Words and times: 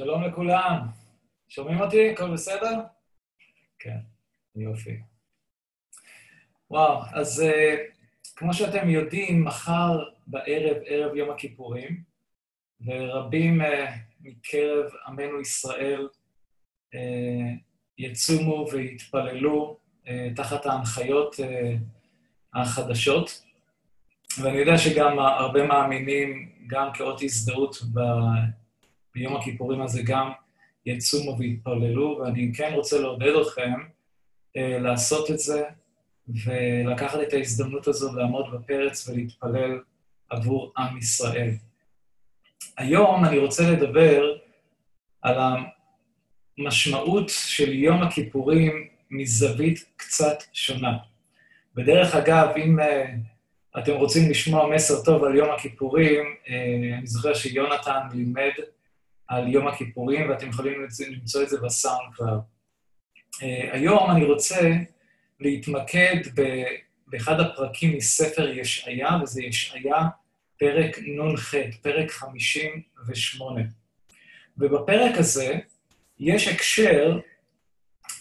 שלום 0.00 0.22
לכולם. 0.22 0.86
שומעים 1.48 1.80
אותי? 1.80 2.10
הכל 2.10 2.32
בסדר? 2.32 2.80
כן, 3.78 3.98
יופי. 4.56 5.00
וואו, 6.70 7.02
אז 7.12 7.42
uh, 7.42 7.78
כמו 8.36 8.54
שאתם 8.54 8.88
יודעים, 8.88 9.44
מחר 9.44 10.04
בערב, 10.26 10.76
ערב 10.86 11.14
יום 11.14 11.30
הכיפורים, 11.30 12.02
ורבים 12.86 13.60
uh, 13.60 13.64
מקרב 14.20 14.90
עמנו 15.06 15.40
ישראל 15.40 16.08
uh, 16.94 16.98
יצומו 17.98 18.66
ויתפללו 18.72 19.78
uh, 20.04 20.08
תחת 20.36 20.66
ההנחיות 20.66 21.34
uh, 21.34 21.40
החדשות. 22.54 23.42
ואני 24.42 24.58
יודע 24.58 24.78
שגם 24.78 25.18
הרבה 25.18 25.66
מאמינים, 25.66 26.52
גם 26.66 26.88
כאות 26.94 27.22
הזדהות 27.22 27.76
ב... 27.94 28.00
ביום 29.14 29.36
הכיפורים 29.36 29.82
הזה, 29.82 30.02
גם 30.04 30.30
יצומו 30.86 31.38
ויתפללו, 31.38 32.20
ואני 32.22 32.52
כן 32.54 32.72
רוצה 32.74 33.00
לעודד 33.00 33.32
אתכם 33.42 33.72
אה, 34.56 34.78
לעשות 34.78 35.30
את 35.30 35.38
זה 35.38 35.64
ולקחת 36.44 37.18
את 37.22 37.32
ההזדמנות 37.32 37.88
הזו 37.88 38.16
לעמוד 38.16 38.46
בפרץ 38.52 39.08
ולהתפלל 39.08 39.80
עבור 40.30 40.72
עם 40.78 40.98
ישראל. 40.98 41.50
היום 42.76 43.24
אני 43.24 43.38
רוצה 43.38 43.70
לדבר 43.70 44.36
על 45.22 45.36
המשמעות 46.58 47.28
של 47.28 47.72
יום 47.72 48.02
הכיפורים 48.02 48.88
מזווית 49.10 49.84
קצת 49.96 50.42
שונה. 50.52 50.98
בדרך 51.74 52.14
אגב, 52.14 52.48
אם 52.56 52.80
אה, 52.80 53.14
אתם 53.78 53.92
רוצים 53.92 54.30
לשמוע 54.30 54.74
מסר 54.74 55.04
טוב 55.04 55.24
על 55.24 55.36
יום 55.36 55.50
הכיפורים, 55.50 56.24
אה, 56.48 56.98
אני 56.98 57.06
זוכר 57.06 57.34
שיונתן 57.34 58.00
לימד 58.14 58.52
על 59.30 59.48
יום 59.48 59.68
הכיפורים, 59.68 60.30
ואתם 60.30 60.48
יכולים 60.48 60.86
למצוא 61.10 61.42
את 61.42 61.48
זה 61.48 61.60
בסאונד 61.60 62.14
כבר. 62.14 62.38
Uh, 63.34 63.42
היום 63.72 64.10
אני 64.10 64.24
רוצה 64.24 64.60
להתמקד 65.40 66.16
באחד 67.06 67.40
הפרקים 67.40 67.96
מספר 67.96 68.48
ישעיה, 68.48 69.08
וזה 69.22 69.42
ישעיה 69.42 70.08
פרק 70.58 70.98
נ"ח, 70.98 71.54
פרק 71.82 72.10
58. 72.10 73.60
ובפרק 74.58 75.18
הזה 75.18 75.58
יש 76.18 76.48
הקשר 76.48 77.20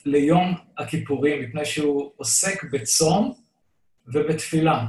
ליום 0.05 0.55
הכיפורים, 0.77 1.41
מפני 1.41 1.65
שהוא 1.65 2.11
עוסק 2.17 2.63
בצום 2.63 3.33
ובתפילה. 4.07 4.85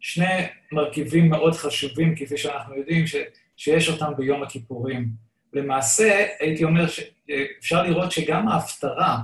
שני 0.00 0.46
מרכיבים 0.72 1.28
מאוד 1.28 1.54
חשובים, 1.54 2.14
כפי 2.16 2.38
שאנחנו 2.38 2.74
יודעים, 2.74 3.06
ש, 3.06 3.16
שיש 3.56 3.88
אותם 3.88 4.12
ביום 4.16 4.42
הכיפורים. 4.42 5.08
למעשה, 5.54 6.26
הייתי 6.40 6.64
אומר 6.64 6.86
שאפשר 6.86 7.82
לראות 7.82 8.12
שגם 8.12 8.48
ההפטרה 8.48 9.18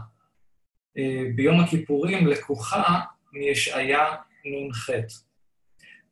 אה, 0.98 1.23
ביום 1.34 1.61
הכיפורים 1.61 2.27
לקוחה 2.27 3.00
מישעיה 3.33 4.06
נ"ח. 4.45 4.91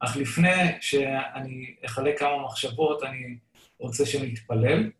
אך 0.00 0.16
לפני 0.16 0.48
שאני 0.80 1.74
אחלק 1.86 2.18
כמה 2.18 2.44
מחשבות, 2.44 3.02
אני 3.02 3.38
רוצה 3.78 4.06
שנתפלל, 4.06 4.90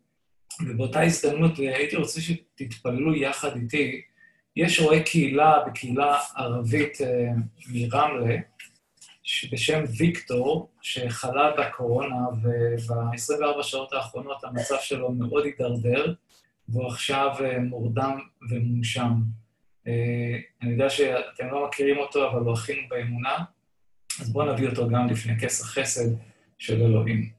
ובאותה 0.66 1.02
הזדמנות 1.02 1.58
הייתי 1.58 1.96
רוצה 1.96 2.20
שתתפללו 2.20 3.14
יחד 3.14 3.56
איתי. 3.56 4.02
יש 4.56 4.80
רואה 4.80 5.02
קהילה 5.02 5.58
בקהילה 5.66 6.18
ערבית 6.36 7.00
אה, 7.00 7.30
מרמלה, 7.72 8.36
בשם 9.52 9.84
ויקטור, 9.98 10.70
שחלה 10.82 11.50
בקורונה, 11.58 12.28
וב-24 12.42 13.62
שעות 13.62 13.92
האחרונות 13.92 14.44
המצב 14.44 14.76
שלו 14.80 15.12
מאוד 15.12 15.44
הידרדר, 15.44 16.14
והוא 16.68 16.86
עכשיו 16.86 17.34
אה, 17.40 17.58
מורדם 17.58 18.18
ומונשם. 18.50 19.12
אה, 19.86 20.36
אני 20.62 20.70
יודע 20.72 20.90
שאתם 20.90 21.46
לא 21.50 21.66
מכירים 21.68 21.98
אותו, 21.98 22.30
אבל 22.30 22.40
הוא 22.40 22.54
אחינו 22.54 22.82
באמונה, 22.88 23.36
אז 24.20 24.32
בואו 24.32 24.52
נביא 24.52 24.68
אותו 24.68 24.88
גם 24.88 25.08
לפני 25.08 25.40
כס 25.40 25.62
החסד 25.62 26.10
של 26.58 26.82
אלוהים. 26.82 27.30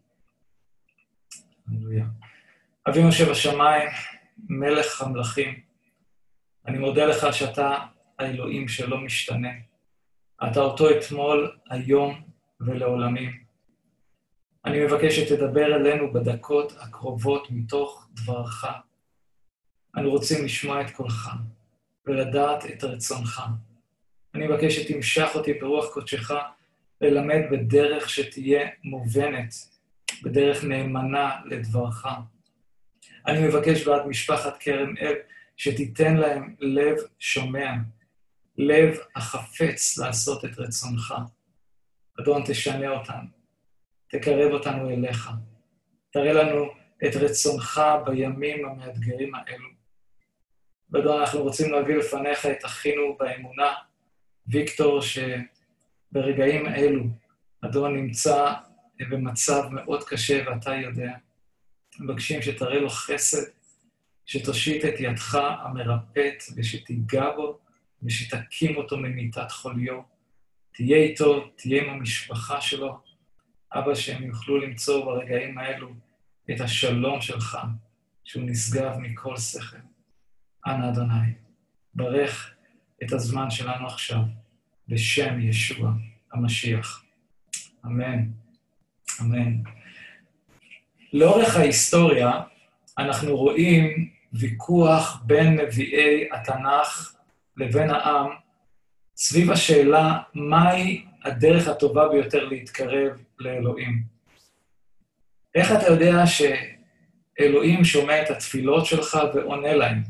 הללויה. 1.67 2.05
אבינו 2.89 3.05
יושב 3.05 3.29
השמיים, 3.29 3.89
מלך 4.49 5.01
המלכים, 5.01 5.59
אני 6.67 6.77
מודה 6.77 7.05
לך 7.05 7.27
שאתה 7.31 7.75
האלוהים 8.19 8.67
שלא 8.67 8.97
משתנה. 8.97 9.68
אתה 10.47 10.59
אותו 10.59 10.89
אתמול, 10.89 11.51
היום 11.69 12.21
ולעולמים. 12.61 13.31
אני 14.65 14.85
מבקש 14.85 15.19
שתדבר 15.19 15.75
אלינו 15.75 16.13
בדקות 16.13 16.73
הקרובות 16.79 17.47
מתוך 17.51 18.07
דברך. 18.13 18.65
אנו 19.97 20.09
רוצים 20.09 20.45
לשמוע 20.45 20.81
את 20.81 20.91
קולך 20.91 21.29
ולדעת 22.05 22.65
את 22.65 22.83
רצונך. 22.83 23.41
אני 24.35 24.47
מבקש 24.47 24.75
שתמשך 24.75 25.29
אותי 25.35 25.53
ברוח 25.53 25.93
קודשך 25.93 26.31
ללמד 27.01 27.41
בדרך 27.51 28.09
שתהיה 28.09 28.69
מובנת, 28.83 29.53
בדרך 30.23 30.63
נאמנה 30.63 31.39
לדברך. 31.45 32.05
אני 33.27 33.47
מבקש 33.47 33.87
בעד 33.87 34.07
משפחת 34.07 34.57
כרם 34.59 34.97
אל 35.01 35.15
שתיתן 35.57 36.15
להם 36.17 36.55
לב 36.59 36.95
שומע, 37.19 37.73
לב 38.61 38.97
החפץ 39.15 39.97
לעשות 39.97 40.45
את 40.45 40.59
רצונך. 40.59 41.13
אדון, 42.19 42.43
תשנה 42.47 42.89
אותנו, 42.89 43.27
תקרב 44.09 44.51
אותנו 44.51 44.89
אליך, 44.89 45.29
תראה 46.11 46.33
לנו 46.33 46.65
את 47.07 47.15
רצונך 47.15 47.81
בימים 48.05 48.65
המאתגרים 48.65 49.35
האלו. 49.35 49.69
ואדון, 50.91 51.19
אנחנו 51.21 51.41
רוצים 51.41 51.71
להביא 51.71 51.95
לפניך 51.95 52.45
את 52.45 52.65
אחינו 52.65 53.17
באמונה, 53.19 53.73
ויקטור, 54.47 55.01
שברגעים 55.01 56.67
אלו, 56.67 57.03
אדון 57.65 57.95
נמצא 57.95 58.53
במצב 59.09 59.63
מאוד 59.71 60.03
קשה 60.03 60.43
ואתה 60.47 60.75
יודע. 60.75 61.11
מבקשים 61.99 62.41
שתראה 62.41 62.79
לו 62.79 62.89
חסד, 62.89 63.51
שתושיט 64.25 64.85
את 64.85 64.99
ידך 64.99 65.35
המרפאת 65.35 66.43
ושתיגע 66.55 67.31
בו, 67.35 67.59
ושתקים 68.03 68.77
אותו 68.77 68.97
ממיטת 68.97 69.51
חוליו. 69.51 70.01
תהיה 70.73 70.97
איתו, 70.97 71.47
תהיה 71.55 71.83
עם 71.83 71.89
המשפחה 71.89 72.61
שלו. 72.61 72.99
אבא, 73.73 73.95
שהם 73.95 74.23
יוכלו 74.23 74.57
למצוא 74.57 75.05
ברגעים 75.05 75.57
האלו 75.57 75.93
את 76.51 76.61
השלום 76.61 77.21
שלך, 77.21 77.57
שהוא 78.23 78.43
נשגב 78.45 78.91
מכל 78.97 79.37
שכל. 79.37 79.77
אנא 80.67 80.89
אדוני, 80.89 81.33
ברך 81.93 82.53
את 83.03 83.13
הזמן 83.13 83.49
שלנו 83.49 83.87
עכשיו, 83.87 84.19
בשם 84.87 85.39
ישוע 85.39 85.91
המשיח. 86.33 87.03
אמן. 87.85 88.29
אמן. 89.21 89.57
לאורך 91.13 91.55
ההיסטוריה 91.55 92.31
אנחנו 92.97 93.37
רואים 93.37 94.09
ויכוח 94.33 95.21
בין 95.25 95.61
נביאי 95.61 96.29
התנ"ך 96.31 97.18
לבין 97.59 97.89
העם 97.89 98.29
סביב 99.15 99.51
השאלה 99.51 100.17
מהי 100.33 101.05
הדרך 101.25 101.67
הטובה 101.67 102.09
ביותר 102.09 102.45
להתקרב 102.45 103.23
לאלוהים. 103.39 104.03
איך 105.55 105.71
אתה 105.71 105.87
יודע 105.87 106.23
שאלוהים 106.25 107.83
שומע 107.83 108.21
את 108.23 108.29
התפילות 108.29 108.85
שלך 108.85 109.19
ועונה 109.33 109.73
להם? 109.73 110.03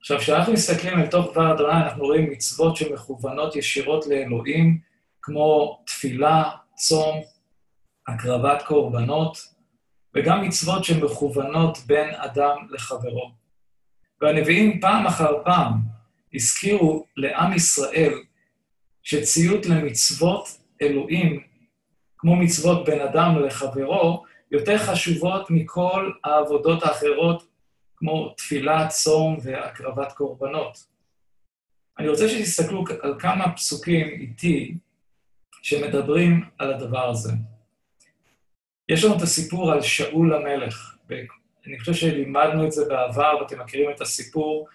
עכשיו, 0.00 0.18
כשאנחנו 0.18 0.52
מסתכלים 0.52 0.98
אל 0.98 1.06
תוך 1.06 1.32
דבר 1.32 1.54
אדוני, 1.54 1.72
אנחנו 1.72 2.04
רואים 2.04 2.30
מצוות 2.30 2.76
שמכוונות 2.76 3.56
ישירות 3.56 4.06
לאלוהים, 4.06 4.78
כמו 5.22 5.82
תפילה, 5.86 6.50
צום, 6.74 7.20
הקרבת 8.08 8.62
קורבנות, 8.62 9.38
וגם 10.14 10.42
מצוות 10.42 10.84
שמכוונות 10.84 11.78
בין 11.86 12.14
אדם 12.14 12.56
לחברו. 12.70 13.30
והנביאים 14.20 14.80
פעם 14.80 15.06
אחר 15.06 15.44
פעם 15.44 15.89
הזכירו 16.34 17.06
לעם 17.16 17.52
ישראל 17.52 18.14
שציות 19.02 19.66
למצוות 19.66 20.48
אלוהים, 20.82 21.42
כמו 22.18 22.36
מצוות 22.36 22.86
בין 22.86 23.00
אדם 23.00 23.42
לחברו, 23.46 24.24
יותר 24.50 24.78
חשובות 24.78 25.50
מכל 25.50 26.12
העבודות 26.24 26.82
האחרות, 26.82 27.46
כמו 27.96 28.34
תפילה, 28.36 28.88
צום 28.88 29.38
והקרבת 29.42 30.12
קורבנות. 30.12 30.78
אני 31.98 32.08
רוצה 32.08 32.28
שתסתכלו 32.28 32.84
על 33.02 33.14
כמה 33.18 33.52
פסוקים 33.52 34.08
איתי 34.08 34.74
שמדברים 35.62 36.44
על 36.58 36.72
הדבר 36.72 37.10
הזה. 37.10 37.32
יש 38.88 39.04
לנו 39.04 39.16
את 39.16 39.22
הסיפור 39.22 39.72
על 39.72 39.82
שאול 39.82 40.34
המלך. 40.34 40.96
אני 41.66 41.78
חושב 41.80 41.94
שלימדנו 41.94 42.66
את 42.66 42.72
זה 42.72 42.84
בעבר, 42.88 43.36
ואתם 43.40 43.60
מכירים 43.60 43.90
את 43.90 44.00
הסיפור. 44.00 44.68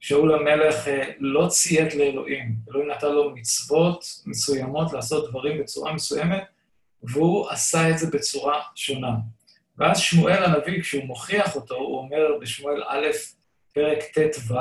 שאול 0.00 0.34
המלך 0.34 0.88
אה, 0.88 1.10
לא 1.18 1.46
ציית 1.48 1.94
לאלוהים. 1.94 2.54
אלוהים 2.70 2.90
נתן 2.90 3.12
לו 3.12 3.30
מצוות 3.34 4.04
מסוימות 4.26 4.92
לעשות 4.92 5.30
דברים 5.30 5.60
בצורה 5.60 5.92
מסוימת, 5.92 6.42
והוא 7.02 7.50
עשה 7.50 7.90
את 7.90 7.98
זה 7.98 8.06
בצורה 8.10 8.62
שונה. 8.74 9.12
ואז 9.78 9.98
שמואל 9.98 10.44
הנביא, 10.44 10.82
כשהוא 10.82 11.04
מוכיח 11.04 11.56
אותו, 11.56 11.74
הוא 11.74 11.98
אומר 11.98 12.38
בשמואל 12.40 12.82
א', 12.88 13.06
פרק 13.74 13.98
ט"ו, 14.14 14.54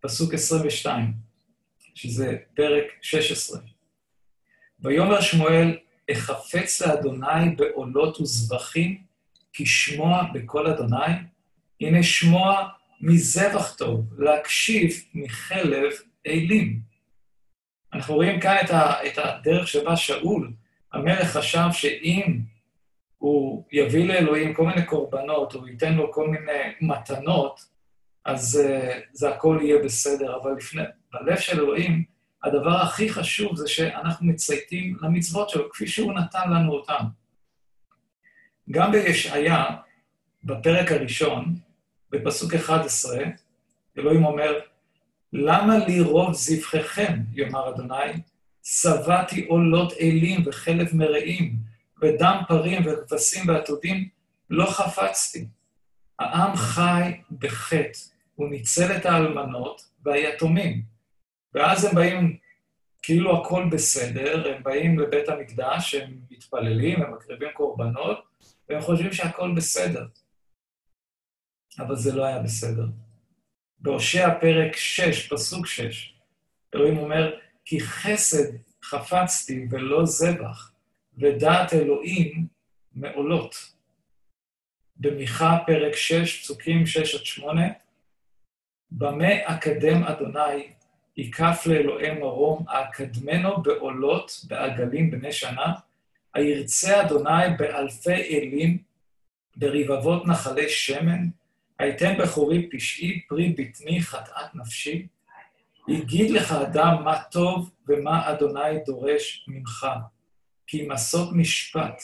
פסוק 0.00 0.34
22, 0.34 1.12
שזה 1.94 2.36
פרק 2.54 2.84
16. 3.02 3.60
ויאמר 4.80 5.20
שמואל, 5.20 5.78
אחפץ 6.12 6.82
לאדוני 6.82 7.56
בעולות 7.56 8.20
וזבחים, 8.20 9.02
כי 9.52 9.66
שמוע 9.66 10.22
בקול 10.34 10.66
אדוני, 10.66 11.12
הנה 11.80 12.02
שמוע 12.02 12.68
מזבח 13.02 13.74
טוב, 13.74 14.06
להקשיב 14.18 14.90
מחלב 15.14 15.92
אילים. 16.26 16.80
אנחנו 17.92 18.14
רואים 18.14 18.40
כאן 18.40 18.56
את, 18.64 18.70
ה, 18.70 19.06
את 19.06 19.18
הדרך 19.18 19.68
שבה 19.68 19.96
שאול, 19.96 20.52
המלך 20.92 21.36
חשב 21.36 21.68
שאם 21.72 22.38
הוא 23.18 23.64
יביא 23.72 24.08
לאלוהים 24.08 24.54
כל 24.54 24.66
מיני 24.66 24.86
קורבנות, 24.86 25.54
או 25.54 25.68
ייתן 25.68 25.94
לו 25.94 26.12
כל 26.12 26.28
מיני 26.28 26.60
מתנות, 26.80 27.60
אז 28.24 28.60
uh, 28.60 28.94
זה 29.12 29.28
הכל 29.28 29.58
יהיה 29.62 29.82
בסדר. 29.84 30.36
אבל 30.42 30.52
לפני, 30.56 30.82
בלב 31.12 31.38
של 31.38 31.60
אלוהים, 31.60 32.04
הדבר 32.44 32.76
הכי 32.76 33.08
חשוב 33.08 33.56
זה 33.56 33.68
שאנחנו 33.68 34.26
מצייתים 34.26 34.96
למצוות 35.02 35.48
שלו, 35.50 35.70
כפי 35.70 35.86
שהוא 35.86 36.12
נתן 36.12 36.50
לנו 36.50 36.72
אותן. 36.72 37.04
גם 38.70 38.92
בישעיה, 38.92 39.64
בפרק 40.44 40.92
הראשון, 40.92 41.54
בפסוק 42.12 42.54
11, 42.54 43.18
אלוהים 43.98 44.24
אומר, 44.24 44.60
למה 45.32 45.78
לי 45.78 46.00
רוב 46.00 46.32
זבחיכם, 46.32 47.12
יאמר 47.32 47.68
אדוני, 47.68 48.12
שבעתי 48.62 49.46
עולות 49.46 49.92
אלים 50.00 50.42
וחלב 50.46 50.88
מרעים, 50.94 51.56
ודם 52.02 52.42
פרים 52.48 52.82
וכבשים 52.86 53.48
ועתודים, 53.48 54.08
לא 54.50 54.66
חפצתי. 54.66 55.46
העם 56.18 56.56
חי 56.56 57.12
בחטא, 57.38 57.98
הוא 58.34 58.48
ניצל 58.48 58.96
את 58.96 59.06
האלמנות 59.06 59.82
והיתומים. 60.04 60.82
ואז 61.54 61.84
הם 61.84 61.94
באים, 61.94 62.36
כאילו 63.02 63.40
הכל 63.40 63.68
בסדר, 63.72 64.54
הם 64.54 64.62
באים 64.62 64.98
לבית 64.98 65.28
המקדש, 65.28 65.94
הם 65.94 66.18
מתפללים, 66.30 67.02
הם 67.02 67.14
מקריבים 67.14 67.48
קורבנות, 67.54 68.18
והם 68.68 68.80
חושבים 68.80 69.12
שהכל 69.12 69.52
בסדר. 69.56 70.06
אבל 71.78 71.96
זה 71.96 72.14
לא 72.14 72.24
היה 72.24 72.38
בסדר. 72.38 72.86
בהושע 73.78 74.40
פרק 74.40 74.76
6, 74.76 75.28
פסוק 75.28 75.66
6, 75.66 76.14
אלוהים 76.74 76.98
אומר, 76.98 77.36
כי 77.64 77.80
חסד 77.80 78.56
חפצתי 78.84 79.66
ולא 79.70 80.06
זבח, 80.06 80.72
ודעת 81.18 81.72
אלוהים 81.72 82.46
מעולות. 82.94 83.72
במיכה 84.96 85.58
פרק 85.66 85.96
6, 85.96 86.42
פסוקים 86.42 86.86
6 86.86 87.14
עד 87.14 87.24
8, 87.24 87.62
במה 88.90 89.34
אקדם 89.44 90.04
אדוני, 90.04 90.72
יקף 91.16 91.66
לאלוהי 91.66 92.10
מרום, 92.10 92.64
האקדמנו 92.68 93.62
בעולות, 93.62 94.44
בעגלים 94.48 95.10
בני 95.10 95.32
שנה, 95.32 95.72
הירצה 96.34 97.02
אדוני 97.02 97.56
באלפי 97.58 98.22
אלים, 98.22 98.78
ברבבות 99.56 100.26
נחלי 100.26 100.68
שמן, 100.68 101.28
הייתן 101.82 102.14
בכורי 102.18 102.68
פשעי, 102.70 103.20
פרי 103.28 103.48
בטני, 103.58 104.02
חטאת 104.02 104.54
נפשי. 104.54 105.06
הגיד 105.88 106.30
לך 106.30 106.52
אדם 106.52 107.04
מה 107.04 107.22
טוב 107.30 107.70
ומה 107.88 108.30
אדוני 108.30 108.78
דורש 108.86 109.44
ממך, 109.48 109.86
כי 110.66 110.86
מסות 110.88 111.28
משפט 111.32 112.02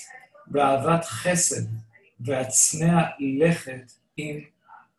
ואהבת 0.50 1.04
חסד 1.04 1.66
והצנע 2.20 3.02
לכת 3.20 3.92
עם 4.16 4.40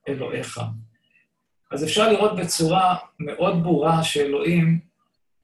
אלוהיך. 0.07 0.61
אז 1.71 1.83
אפשר 1.83 2.11
לראות 2.11 2.35
בצורה 2.35 2.95
מאוד 3.19 3.63
ברורה 3.63 4.03
שאלוהים 4.03 4.79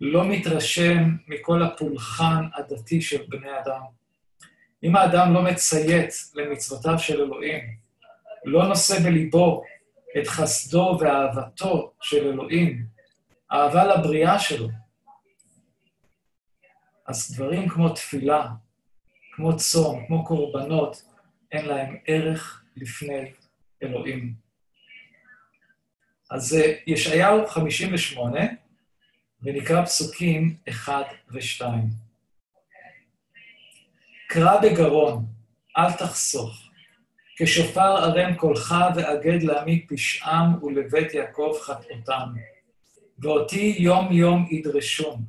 לא 0.02 0.26
מתרשם 0.26 1.16
מכל 1.28 1.64
הפולחן 1.64 2.46
הדתי 2.54 3.02
של 3.02 3.24
בני 3.28 3.60
אדם. 3.60 3.82
אם 4.84 4.96
האדם 4.96 5.34
לא 5.34 5.42
מציית 5.42 6.14
למצוותיו 6.36 7.00
של 7.00 7.22
אלוהים, 7.22 7.85
לא 8.46 8.68
נושא 8.68 9.00
בליבו 9.00 9.64
את 10.18 10.28
חסדו 10.28 10.98
ואהבתו 11.02 11.94
של 12.02 12.28
אלוהים, 12.28 12.86
אהבה 13.52 13.86
לבריאה 13.86 14.40
שלו, 14.40 14.68
אז 17.08 17.34
דברים 17.34 17.70
כמו 17.70 17.90
תפילה, 17.90 18.48
כמו 19.36 19.58
צום, 19.58 20.06
כמו 20.08 20.26
קורבנות, 20.26 21.04
אין 21.52 21.66
להם 21.66 21.98
ערך 22.06 22.64
לפני 22.76 23.32
אלוהים. 23.84 24.34
אז 26.32 26.58
ישעיהו 26.88 27.48
58, 27.48 28.40
ונקרא 29.42 29.86
פסוקים 29.86 30.58
1 30.70 31.06
ו-2. 31.32 31.66
קרא 34.28 34.62
בגרון, 34.62 35.26
אל 35.78 35.92
תחסוך. 35.92 36.65
כשופר 37.38 37.98
ערם 37.98 38.36
קולך 38.36 38.76
ואגד 38.96 39.44
לעמי 39.44 39.88
פשעם 39.88 40.64
ולבית 40.64 41.14
יעקב 41.14 41.54
חטאותם. 41.62 42.30
ואותי 43.20 43.76
יום 43.80 44.12
יום 44.12 44.48
ידרשון, 44.52 45.26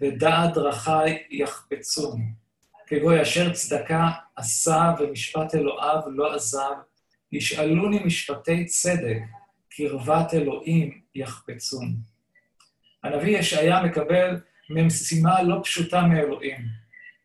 ודעת 0.00 0.54
דרכי 0.54 0.90
יחפצון. 1.30 2.20
כגוי 2.86 3.22
אשר 3.22 3.52
צדקה 3.52 4.10
עשה 4.36 4.94
ומשפט 4.98 5.54
אלוהיו 5.54 6.00
לא 6.10 6.34
עזב, 6.34 6.74
ישאלוני 7.32 7.98
משפטי 8.04 8.64
צדק, 8.64 9.18
קרבת 9.68 10.34
אלוהים 10.34 11.00
יחפצון. 11.14 11.96
הנביא 13.04 13.38
ישעיה 13.38 13.82
מקבל 13.82 14.40
ממשימה 14.70 15.42
לא 15.42 15.60
פשוטה 15.62 16.02
מאלוהים, 16.02 16.66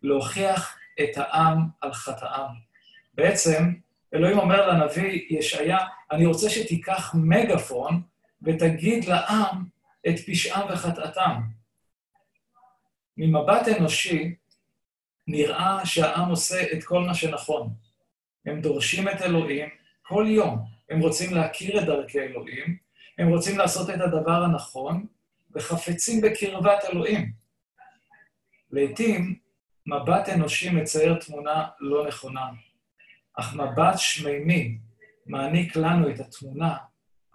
להוכיח 0.04 0.78
את 1.02 1.18
העם 1.18 1.58
על 1.82 1.94
חטאם. 1.94 2.70
בעצם, 3.14 3.74
אלוהים 4.14 4.40
אומר 4.40 4.68
לנביא 4.68 5.26
ישעיה, 5.30 5.78
אני 6.12 6.26
רוצה 6.26 6.50
שתיקח 6.50 7.16
מגפון 7.16 8.02
ותגיד 8.42 9.06
לעם 9.06 9.66
את 10.08 10.20
פשעם 10.28 10.68
וחטאתם. 10.70 11.42
ממבט 13.18 13.68
אנושי, 13.68 14.36
נראה 15.28 15.86
שהעם 15.86 16.30
עושה 16.30 16.74
את 16.74 16.84
כל 16.84 17.00
מה 17.00 17.14
שנכון. 17.14 17.70
הם 18.46 18.62
דורשים 18.62 19.10
את 19.10 19.22
אלוהים 19.22 19.70
כל 20.02 20.26
יום. 20.28 20.66
הם 20.90 21.00
רוצים 21.00 21.34
להכיר 21.34 21.80
את 21.80 21.86
דרכי 21.86 22.20
אלוהים, 22.20 22.78
הם 23.18 23.30
רוצים 23.30 23.58
לעשות 23.58 23.90
את 23.90 24.02
הדבר 24.02 24.44
הנכון, 24.44 25.06
וחפצים 25.56 26.22
בקרבת 26.22 26.86
אלוהים. 26.92 27.32
לעתים, 28.72 29.36
מבט 29.86 30.30
אנושי 30.30 30.70
מצייר 30.70 31.16
תמונה 31.16 31.68
לא 31.80 32.08
נכונה. 32.08 32.46
אך 33.40 33.56
מבט 33.56 33.98
שמימי 33.98 34.78
מעניק 35.26 35.76
לנו 35.76 36.10
את 36.10 36.20
התמונה 36.20 36.78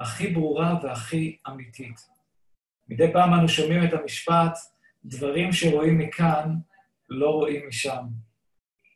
הכי 0.00 0.26
ברורה 0.26 0.78
והכי 0.82 1.36
אמיתית. 1.48 1.96
מדי 2.88 3.12
פעם 3.12 3.34
אנו 3.34 3.48
שומעים 3.48 3.84
את 3.84 3.92
המשפט, 3.92 4.58
דברים 5.04 5.52
שרואים 5.52 5.98
מכאן 5.98 6.54
לא 7.08 7.30
רואים 7.30 7.68
משם. 7.68 8.04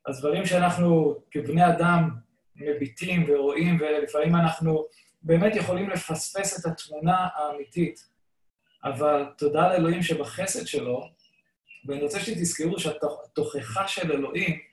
אז 0.07 0.21
דברים 0.21 0.47
שאנחנו 0.47 1.17
כבני 1.31 1.69
אדם 1.69 2.11
מביטים 2.57 3.25
ורואים, 3.29 3.79
ולפעמים 3.81 4.37
אנחנו 4.37 4.85
באמת 5.23 5.57
יכולים 5.57 5.91
לפספס 5.91 6.61
את 6.61 6.73
התמונה 6.73 7.29
האמיתית. 7.35 8.09
אבל 8.85 9.25
תודה 9.38 9.69
לאלוהים 9.69 10.03
שבחסד 10.03 10.67
שלו, 10.67 11.09
ואני 11.87 12.03
רוצה 12.03 12.21
שתזכרו 12.21 12.79
שהתוכחה 12.79 13.88
של 13.88 14.12
אלוהים 14.12 14.67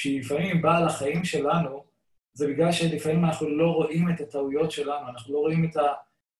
כשהיא 0.00 0.20
לפעמים 0.20 0.62
באה 0.62 0.80
לחיים 0.80 1.24
שלנו, 1.24 1.84
זה 2.32 2.46
בגלל 2.48 2.72
שלפעמים 2.72 3.24
אנחנו 3.24 3.48
לא 3.48 3.66
רואים 3.66 4.10
את 4.10 4.20
הטעויות 4.20 4.70
שלנו, 4.70 5.08
אנחנו 5.08 5.34
לא 5.34 5.38
רואים 5.38 5.64
את, 5.64 5.76
ה, 5.76 5.92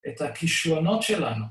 את 0.08 0.20
הכישלונות 0.20 1.02
שלנו. 1.02 1.44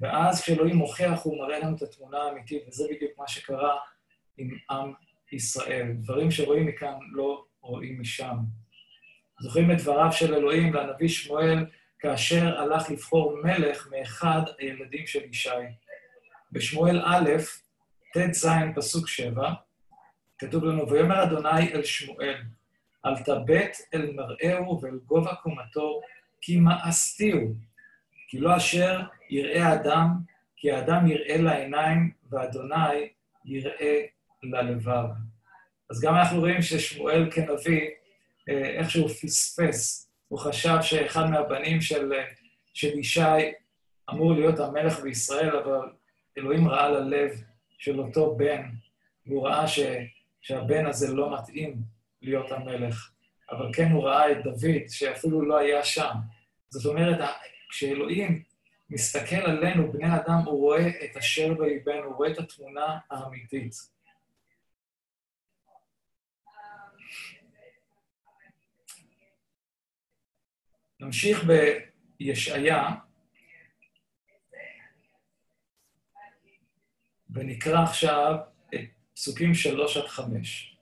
ואז 0.00 0.42
כשאלוהים 0.42 0.76
מוכיח, 0.76 1.22
הוא 1.22 1.38
מראה 1.38 1.58
לנו 1.58 1.76
את 1.76 1.82
התמונה 1.82 2.18
האמיתית, 2.18 2.62
וזה 2.68 2.84
בדיוק 2.90 3.12
מה 3.18 3.28
שקרה 3.28 3.78
עם 4.36 4.50
עם 4.70 4.92
ישראל. 5.32 5.92
דברים 5.92 6.30
שרואים 6.30 6.66
מכאן 6.66 6.94
לא 7.12 7.44
רואים 7.60 8.00
משם. 8.00 8.36
זוכרים 9.40 9.70
את 9.70 9.76
דבריו 9.78 10.12
של 10.12 10.34
אלוהים 10.34 10.74
והנביא 10.74 11.08
שמואל 11.08 11.66
כאשר 11.98 12.58
הלך 12.58 12.90
לבחור 12.90 13.36
מלך 13.44 13.88
מאחד 13.90 14.42
הילדים 14.58 15.06
של 15.06 15.24
ישי. 15.30 15.50
בשמואל 16.52 17.00
א', 17.04 17.30
ט"ז, 18.14 18.48
פסוק 18.76 19.08
7, 19.08 19.52
כתוב 20.38 20.64
לנו, 20.64 20.90
ויאמר 20.90 21.22
אדוני 21.22 21.72
אל 21.74 21.84
שמואל, 21.84 22.36
אל 23.06 23.16
תבט 23.16 23.76
אל 23.94 24.12
מראהו 24.12 24.80
ואל 24.82 24.98
גובה 25.06 25.34
קומתו, 25.34 26.00
כי 26.40 26.56
מאסתיהו, 26.56 27.54
כי 28.28 28.38
לא 28.38 28.56
אשר 28.56 29.00
יראה 29.30 29.74
אדם, 29.74 30.08
כי 30.56 30.72
האדם 30.72 31.06
יראה 31.06 31.36
לעיניים, 31.36 32.10
ואדוני 32.30 33.08
יראה 33.44 34.04
ללבב. 34.42 35.04
אז 35.90 36.00
גם 36.00 36.14
אנחנו 36.14 36.38
רואים 36.38 36.62
ששמואל 36.62 37.30
כנביא, 37.30 37.88
איכשהו 38.48 39.08
פספס, 39.08 40.10
הוא 40.28 40.38
חשב 40.38 40.76
שאחד 40.82 41.30
מהבנים 41.30 41.80
של, 41.80 42.12
של 42.74 42.98
ישי 42.98 43.20
אמור 44.10 44.32
להיות 44.32 44.58
המלך 44.58 45.00
בישראל, 45.00 45.56
אבל 45.56 45.88
אלוהים 46.38 46.68
ראה 46.68 46.88
ללב 46.88 47.30
של 47.78 48.00
אותו 48.00 48.36
בן, 48.36 48.62
והוא 49.26 49.48
ראה 49.48 49.68
ש, 49.68 49.80
שהבן 50.40 50.86
הזה 50.86 51.14
לא 51.14 51.38
מתאים 51.38 51.82
להיות 52.22 52.52
המלך. 52.52 53.12
אבל 53.50 53.70
כן 53.74 53.90
הוא 53.90 54.04
ראה 54.04 54.32
את 54.32 54.44
דוד, 54.44 54.88
שאפילו 54.88 55.42
לא 55.42 55.58
היה 55.58 55.84
שם. 55.84 56.14
זאת 56.70 56.86
אומרת, 56.86 57.18
כשאלוהים 57.70 58.42
מסתכל 58.90 59.36
עלינו, 59.36 59.92
בני 59.92 60.16
אדם, 60.16 60.38
הוא 60.46 60.60
רואה 60.60 60.88
את 60.88 61.16
אשר 61.16 61.54
בליבנו, 61.54 62.04
הוא 62.04 62.16
רואה 62.16 62.32
את 62.32 62.38
התמונה 62.38 62.98
האמיתית. 63.10 63.72
נמשיך 71.00 71.44
בישעיה, 72.18 72.88
ונקרא 77.30 77.82
עכשיו 77.82 78.36
פסוקים 79.18 79.54
שלוש 79.54 79.96
עד 79.96 80.06
חמש. 80.06 80.76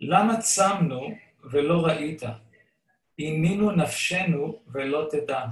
למה 0.00 0.40
צמנו 0.40 1.08
ולא 1.50 1.86
ראית? 1.86 2.22
עינינו 3.16 3.70
נפשנו 3.70 4.62
ולא 4.72 5.08
תדע. 5.10 5.44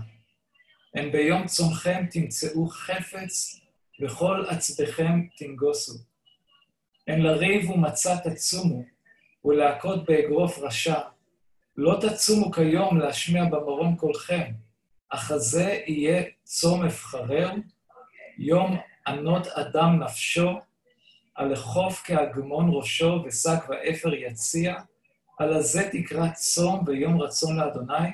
הן 0.94 1.12
ביום 1.12 1.46
צומכם 1.46 2.06
תמצאו 2.10 2.68
חפץ, 2.68 3.60
וכל 4.00 4.44
עצבכם 4.48 5.26
תנגוסו. 5.36 5.98
הן 7.06 7.20
לריב 7.20 7.70
ומצה 7.70 8.16
תצומו, 8.24 8.84
ולהכות 9.44 10.04
באגרוף 10.04 10.58
רשע. 10.58 11.00
לא 11.76 12.00
תצומו 12.00 12.52
כיום 12.52 12.98
להשמיע 12.98 13.44
במרום 13.44 13.96
קולכם, 13.96 14.52
אך 15.08 15.30
הזה 15.30 15.82
יהיה 15.86 16.22
צום 16.44 16.84
אבחרר, 16.84 17.50
יום 18.38 18.91
ענות 19.06 19.46
אדם 19.46 20.02
נפשו, 20.02 20.60
על 21.34 21.52
החוף 21.52 22.02
כהגמון 22.06 22.70
ראשו 22.72 23.22
ושק 23.26 23.68
ואפר 23.68 24.14
יציע, 24.14 24.74
על 25.38 25.52
הזה 25.52 25.88
תקרא 25.92 26.28
צום 26.28 26.84
ויום 26.86 27.20
רצון 27.20 27.56
לאדוני? 27.56 28.08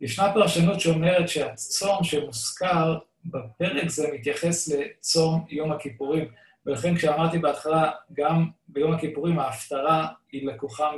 ישנה 0.00 0.32
פרשנות 0.34 0.80
שאומרת 0.80 1.28
שהצום 1.28 2.04
שמוזכר 2.04 2.98
בפרק 3.24 3.88
זה 3.88 4.10
מתייחס 4.14 4.68
לצום 4.68 5.44
יום 5.48 5.72
הכיפורים, 5.72 6.28
ולכן 6.66 6.94
כשאמרתי 6.94 7.38
בהתחלה, 7.38 7.90
גם 8.12 8.50
ביום 8.68 8.92
הכיפורים 8.94 9.38
ההפטרה 9.38 10.08
היא 10.32 10.46
לקוחה 10.46 10.90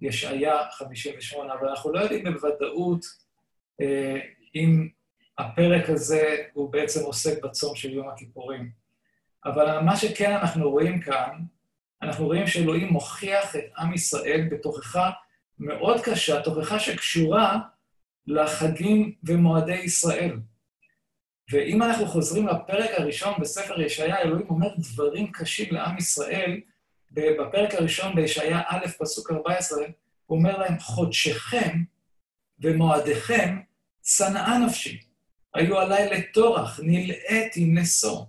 מישעיה 0.00 0.70
58, 0.70 1.54
אבל 1.54 1.68
אנחנו 1.68 1.92
לא 1.92 2.00
יודעים 2.00 2.24
בוודאות 2.24 3.04
אה, 3.80 4.18
אם 4.54 4.88
הפרק 5.38 5.90
הזה 5.90 6.36
הוא 6.52 6.72
בעצם 6.72 7.04
עוסק 7.04 7.44
בצום 7.44 7.76
של 7.76 7.92
יום 7.92 8.08
הכיפורים. 8.08 8.70
אבל 9.44 9.80
מה 9.80 9.96
שכן 9.96 10.32
אנחנו 10.32 10.70
רואים 10.70 11.00
כאן, 11.00 11.30
אנחנו 12.02 12.26
רואים 12.26 12.46
שאלוהים 12.46 12.88
מוכיח 12.88 13.56
את 13.56 13.64
עם 13.78 13.94
ישראל 13.94 14.48
בתוכחה 14.50 15.10
מאוד 15.58 16.00
קשה, 16.00 16.42
תוכחה 16.42 16.78
שקשורה 16.78 17.58
לחגים 18.26 19.14
ומועדי 19.24 19.78
ישראל. 19.78 20.36
ואם 21.50 21.82
אנחנו 21.82 22.06
חוזרים 22.06 22.46
לפרק 22.46 22.90
הראשון 22.96 23.34
בספר 23.40 23.80
ישעיה, 23.80 24.18
אלוהים 24.18 24.46
אומר 24.48 24.68
דברים 24.78 25.32
קשים 25.32 25.74
לעם 25.74 25.98
ישראל. 25.98 26.60
בפרק 27.10 27.74
הראשון 27.74 28.14
בישעיה 28.14 28.62
א', 28.66 28.86
פסוק 28.98 29.32
14, 29.32 29.84
הוא 30.26 30.38
אומר 30.38 30.58
להם, 30.58 30.78
חודשיכם 30.78 31.82
ומועדיכם 32.60 33.60
צנעה 34.00 34.58
נפשי. 34.58 35.11
היו 35.54 35.78
עליי 35.78 36.10
לטורח, 36.10 36.80
נלאיתי 36.82 37.64
נשוא. 37.74 38.26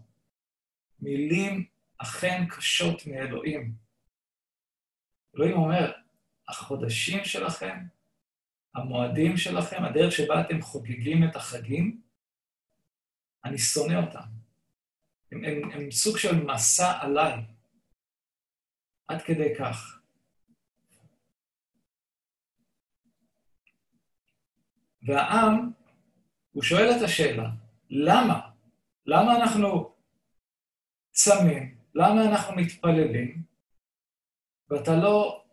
מילים 0.99 1.65
אכן 1.97 2.45
קשות 2.49 3.07
מאלוהים. 3.07 3.75
אלוהים 5.35 5.57
אומר, 5.57 5.91
החודשים 6.47 7.25
שלכם, 7.25 7.77
המועדים 8.75 9.37
שלכם, 9.37 9.83
הדרך 9.83 10.11
שבה 10.11 10.41
אתם 10.41 10.61
חוגגים 10.61 11.23
את 11.29 11.35
החגים, 11.35 12.01
אני 13.45 13.57
שונא 13.57 13.93
אותם. 13.93 14.29
הם, 15.31 15.43
הם, 15.43 15.71
הם 15.71 15.91
סוג 15.91 16.17
של 16.17 16.45
מסע 16.45 16.99
עליי, 17.01 17.33
עד 19.07 19.21
כדי 19.21 19.55
כך. 19.59 19.99
והעם, 25.07 25.71
הוא 26.53 26.63
שואל 26.63 26.91
את 26.97 27.01
השאלה, 27.01 27.49
למה? 27.89 28.39
למה 29.05 29.35
אנחנו 29.35 29.95
צמים? 31.11 31.75
למה 31.95 32.25
אנחנו 32.25 32.55
מתפללים? 32.55 33.43
ואתה 34.69 34.95
לא, 34.95 35.43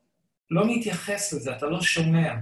לא 0.51 0.63
מתייחס 0.67 1.33
לזה, 1.33 1.57
אתה 1.57 1.67
לא 1.67 1.81
שומע. 1.81 2.35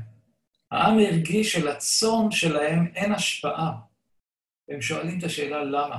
העם 0.71 0.99
הרגיש 0.99 1.53
שלצום 1.53 2.31
שלהם 2.31 2.87
אין 2.95 3.12
השפעה. 3.12 3.73
והם 4.69 4.83
שואלים 4.83 5.19
את 5.19 5.25
השאלה 5.25 5.65
למה. 5.65 5.99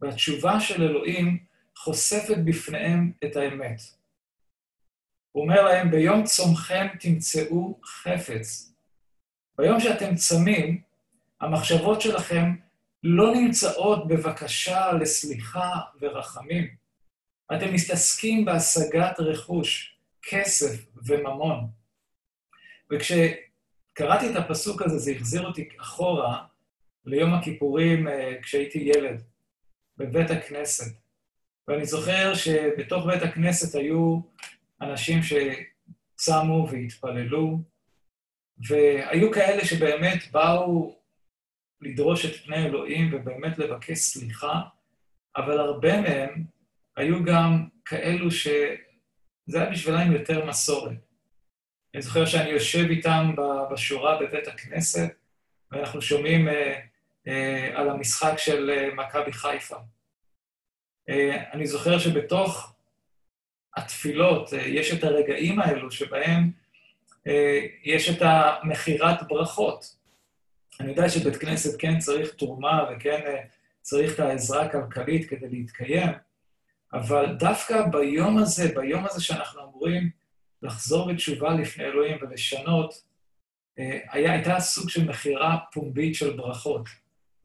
והתשובה 0.00 0.60
של 0.60 0.82
אלוהים 0.82 1.44
חושפת 1.76 2.36
בפניהם 2.44 3.12
את 3.24 3.36
האמת. 3.36 3.80
הוא 5.32 5.44
אומר 5.44 5.62
להם, 5.62 5.90
ביום 5.90 6.24
צומכם 6.24 6.86
תמצאו 7.00 7.80
חפץ. 7.84 8.72
ביום 9.58 9.80
שאתם 9.80 10.14
צמים, 10.14 10.82
המחשבות 11.40 12.00
שלכם 12.00 12.54
לא 13.02 13.34
נמצאות 13.34 14.08
בבקשה 14.08 14.92
לסליחה 14.92 15.70
ורחמים. 16.00 16.68
אתם 17.56 17.74
מסתסקים 17.74 18.44
בהשגת 18.44 19.20
רכוש, 19.20 19.98
כסף 20.22 20.86
וממון. 21.06 21.70
וכשקראתי 22.92 24.30
את 24.30 24.36
הפסוק 24.36 24.82
הזה, 24.82 24.98
זה 24.98 25.10
החזיר 25.10 25.46
אותי 25.46 25.68
אחורה 25.80 26.44
ליום 27.04 27.34
הכיפורים 27.34 28.08
אה, 28.08 28.34
כשהייתי 28.42 28.78
ילד, 28.78 29.22
בבית 29.96 30.30
הכנסת. 30.30 30.96
ואני 31.68 31.84
זוכר 31.84 32.34
שבתוך 32.34 33.06
בית 33.06 33.22
הכנסת 33.22 33.74
היו 33.74 34.20
אנשים 34.80 35.20
שצמו 35.22 36.68
והתפללו, 36.70 37.58
והיו 38.68 39.32
כאלה 39.32 39.64
שבאמת 39.64 40.32
באו 40.32 40.98
לדרוש 41.80 42.26
את 42.26 42.36
פני 42.36 42.66
אלוהים 42.66 43.10
ובאמת 43.12 43.58
לבקש 43.58 43.98
סליחה, 43.98 44.60
אבל 45.36 45.58
הרבה 45.58 46.00
מהם 46.00 46.44
היו 46.96 47.24
גם 47.24 47.68
כאלו 47.84 48.30
שזה 48.30 48.74
היה 49.54 49.70
בשבילם 49.70 50.12
יותר 50.12 50.46
מסורת. 50.46 50.92
אני 51.94 52.02
זוכר 52.02 52.26
שאני 52.26 52.50
יושב 52.50 52.84
איתם 52.90 53.34
בשורה 53.72 54.18
בבית 54.20 54.48
הכנסת, 54.48 55.14
ואנחנו 55.72 56.02
שומעים 56.02 56.48
אה, 56.48 56.80
אה, 57.28 57.70
על 57.74 57.90
המשחק 57.90 58.34
של 58.36 58.70
אה, 58.70 58.94
מכבי 58.94 59.32
חיפה. 59.32 59.76
אה, 61.08 61.52
אני 61.52 61.66
זוכר 61.66 61.98
שבתוך 61.98 62.74
התפילות 63.76 64.54
אה, 64.54 64.58
יש 64.58 64.94
את 64.94 65.04
הרגעים 65.04 65.60
האלו 65.60 65.90
שבהם 65.90 66.50
אה, 67.26 67.60
יש 67.84 68.10
את 68.10 68.22
המכירת 68.22 69.28
ברכות. 69.28 69.97
אני 70.80 70.90
יודע 70.90 71.08
שבית 71.08 71.36
כנסת 71.36 71.80
כן 71.80 71.98
צריך 71.98 72.34
תרומה 72.34 72.84
וכן 72.90 73.20
אה, 73.26 73.42
צריך 73.80 74.14
את 74.14 74.20
העזרה 74.20 74.62
הכלכלית 74.62 75.28
כדי 75.28 75.48
להתקיים, 75.48 76.10
אבל 76.92 77.34
דווקא 77.38 77.82
ביום 77.86 78.38
הזה, 78.38 78.74
ביום 78.74 79.04
הזה 79.04 79.22
שאנחנו 79.22 79.62
אמורים 79.62 80.10
לחזור 80.62 81.12
בתשובה 81.12 81.54
לפני 81.54 81.84
אלוהים 81.84 82.16
ולשנות, 82.20 83.02
אה, 83.78 83.98
היה, 84.10 84.32
הייתה 84.32 84.60
סוג 84.60 84.90
של 84.90 85.08
מכירה 85.08 85.58
פומבית 85.72 86.14
של 86.14 86.36
ברכות. 86.36 86.88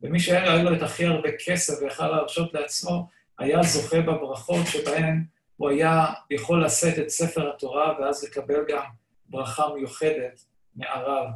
ומי 0.02 0.20
שהיה 0.20 0.64
לו 0.64 0.76
את 0.76 0.82
הכי 0.82 1.06
הרבה 1.06 1.30
כסף 1.46 1.74
ויכל 1.82 2.08
להרשות 2.08 2.54
לעצמו, 2.54 3.08
היה 3.40 3.64
זוכה 3.64 4.02
בברכות 4.02 4.68
שבהן 4.68 5.26
הוא 5.58 5.70
היה 5.70 6.06
יכול 6.30 6.66
לשאת 6.66 7.00
את 7.00 7.10
ספר 7.10 7.50
התורה 7.50 7.94
ואז 8.00 8.24
לקבל 8.24 8.66
גם 8.68 8.84
ברכה 9.30 9.74
מיוחדת 9.76 10.46
מהרב. 10.76 11.28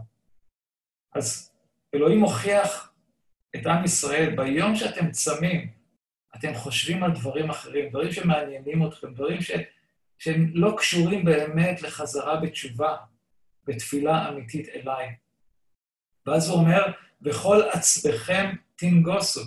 אז 1.15 1.51
אלוהים 1.95 2.19
מוכיח 2.19 2.93
את 3.55 3.65
עם 3.65 3.83
ישראל, 3.83 4.35
ביום 4.35 4.75
שאתם 4.75 5.11
צמים, 5.11 5.71
אתם 6.35 6.53
חושבים 6.53 7.03
על 7.03 7.11
דברים 7.11 7.49
אחרים, 7.49 7.89
דברים 7.89 8.11
שמעניינים 8.11 8.87
אתכם, 8.87 9.13
דברים 9.13 9.41
ש, 9.41 9.51
שהם 10.17 10.51
לא 10.53 10.75
קשורים 10.77 11.25
באמת 11.25 11.81
לחזרה 11.81 12.35
בתשובה, 12.35 12.95
בתפילה 13.65 14.29
אמיתית 14.29 14.69
אליי. 14.69 15.15
ואז 16.25 16.49
הוא 16.49 16.59
אומר, 16.59 16.91
בכל 17.21 17.61
עצבכם 17.71 18.55
תנגוסו. 18.75 19.41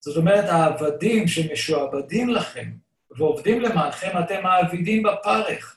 זאת 0.00 0.16
אומרת, 0.16 0.44
העבדים 0.44 1.28
שמשועבדים 1.28 2.28
לכם, 2.28 2.72
ועובדים 3.10 3.60
למענכם, 3.60 4.18
אתם 4.24 4.42
מעבידים 4.42 5.02
בפרך. 5.02 5.76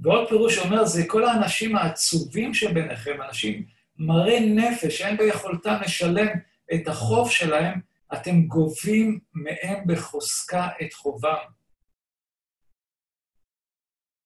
ועוד 0.00 0.28
פירוש 0.28 0.58
אומר, 0.58 0.84
זה 0.84 1.02
כל 1.06 1.24
האנשים 1.24 1.76
העצובים 1.76 2.54
שביניכם, 2.54 3.22
אנשים 3.22 3.66
מרי 3.96 4.54
נפש, 4.54 4.98
שאין 4.98 5.16
ביכולתם 5.16 5.74
לשלם 5.82 6.28
את 6.74 6.88
החוב 6.88 7.30
שלהם, 7.30 7.80
אתם 8.12 8.46
גובים 8.46 9.20
מהם 9.34 9.86
בחוזקה 9.86 10.68
את 10.82 10.92
חובם. 10.92 11.44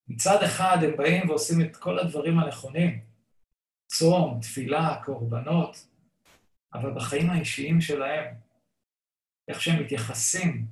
מצד 0.09 0.43
אחד 0.43 0.77
הם 0.83 0.97
באים 0.97 1.29
ועושים 1.29 1.61
את 1.61 1.77
כל 1.77 1.99
הדברים 1.99 2.39
הנכונים, 2.39 3.05
צום, 3.87 4.41
תפילה, 4.43 5.03
קורבנות, 5.05 5.87
אבל 6.75 6.95
בחיים 6.95 7.31
האישיים 7.31 7.81
שלהם, 7.81 8.35
איך 9.49 9.63
שהם 9.63 9.83
מתייחסים 9.83 10.67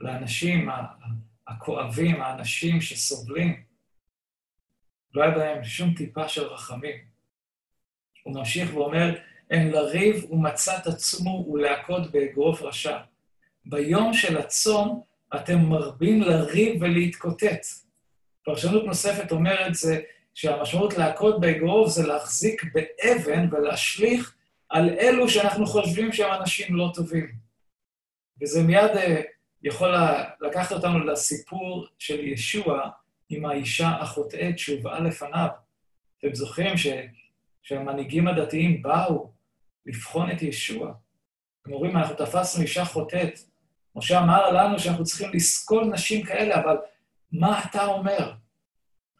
לאנשים 0.00 0.68
הכואבים, 1.46 2.22
האנשים 2.22 2.80
שסובלים, 2.80 3.64
לא 5.14 5.22
היה 5.22 5.34
בהם 5.34 5.64
שום 5.64 5.94
טיפה 5.94 6.28
של 6.28 6.42
רחמים. 6.42 7.13
הוא 8.24 8.34
ממשיך 8.34 8.76
ואומר, 8.76 9.14
אין 9.50 9.70
לריב 9.70 10.24
ומצה 10.30 10.80
תצומו 10.80 11.46
ולהכות 11.52 12.10
באגרוף 12.10 12.62
רשע. 12.62 12.98
ביום 13.66 14.14
של 14.14 14.38
הצום 14.38 15.02
אתם 15.36 15.58
מרבים 15.58 16.22
לריב 16.22 16.82
ולהתקוטט. 16.82 17.66
פרשנות 18.44 18.84
נוספת 18.84 19.32
אומרת 19.32 19.74
זה 19.74 20.00
שהמשמעות 20.34 20.98
להכות 20.98 21.40
באגרוף 21.40 21.88
זה 21.88 22.06
להחזיק 22.06 22.64
באבן 22.74 23.48
ולהשליך 23.50 24.34
על 24.68 24.88
אלו 24.88 25.28
שאנחנו 25.28 25.66
חושבים 25.66 26.12
שהם 26.12 26.32
אנשים 26.40 26.76
לא 26.76 26.90
טובים. 26.94 27.32
וזה 28.42 28.62
מיד 28.62 28.90
uh, 28.90 29.22
יכול 29.62 29.94
לקחת 30.40 30.72
אותנו 30.72 30.98
לסיפור 30.98 31.86
של 31.98 32.20
ישוע 32.20 32.88
עם 33.28 33.44
האישה 33.44 33.88
החוטאת 33.88 34.58
שהובאה 34.58 35.00
לפניו. 35.00 35.48
אתם 36.18 36.34
זוכרים 36.34 36.76
ש, 36.76 36.86
שהמנהיגים 37.64 38.28
הדתיים 38.28 38.82
באו 38.82 39.32
לבחון 39.86 40.30
את 40.30 40.42
ישוע. 40.42 40.94
הם 41.66 41.72
אומרים, 41.72 41.96
אנחנו 41.96 42.14
תפסנו 42.14 42.62
אישה 42.62 42.84
חוטאת. 42.84 43.38
משה 43.96 44.18
אמר 44.18 44.50
לנו 44.50 44.78
שאנחנו 44.78 45.04
צריכים 45.04 45.30
לסקול 45.32 45.84
נשים 45.84 46.26
כאלה, 46.26 46.60
אבל 46.60 46.76
מה 47.32 47.64
אתה 47.64 47.86
אומר? 47.86 48.32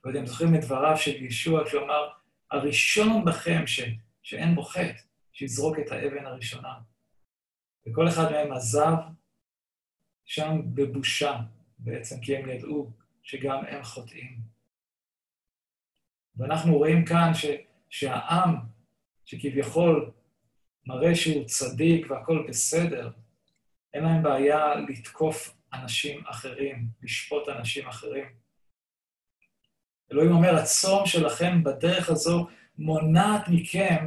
לא 0.04 0.20
אם 0.20 0.26
זוכרים 0.26 0.54
את 0.54 0.60
דבריו 0.60 0.96
של 0.96 1.24
ישוע, 1.24 1.64
כשהוא 1.64 1.82
אמר, 1.82 2.08
הראשון 2.50 3.24
בכם 3.24 3.66
ש, 3.66 3.80
שאין 4.22 4.54
בו 4.54 4.62
חטא, 4.62 5.00
שיזרוק 5.32 5.78
את 5.78 5.92
האבן 5.92 6.26
הראשונה. 6.26 6.74
וכל 7.86 8.08
אחד 8.08 8.32
מהם 8.32 8.52
עזב 8.52 8.94
שם 10.24 10.60
בבושה, 10.74 11.40
בעצם, 11.78 12.20
כי 12.20 12.36
הם 12.36 12.48
ידעו 12.48 12.90
שגם 13.22 13.64
הם 13.68 13.82
חוטאים. 13.82 14.38
ואנחנו 16.36 16.78
רואים 16.78 17.04
כאן 17.04 17.34
ש, 17.34 17.46
שהעם, 17.94 18.56
שכביכול 19.24 20.10
מראה 20.86 21.14
שהוא 21.14 21.44
צדיק 21.44 22.10
והכול 22.10 22.46
בסדר, 22.48 23.10
אין 23.94 24.04
להם 24.04 24.22
בעיה 24.22 24.74
לתקוף 24.74 25.56
אנשים 25.72 26.26
אחרים, 26.26 26.86
לשפוט 27.02 27.48
אנשים 27.48 27.88
אחרים. 27.88 28.24
אלוהים 30.12 30.32
אומר, 30.32 30.54
הצום 30.54 31.06
שלכם 31.06 31.64
בדרך 31.64 32.10
הזו 32.10 32.48
מונעת 32.78 33.48
מכם 33.48 34.06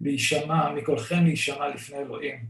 להישמע, 0.00 0.72
מקולכם 0.72 1.24
להישמע 1.24 1.68
לפני 1.68 1.98
אלוהים. 1.98 2.46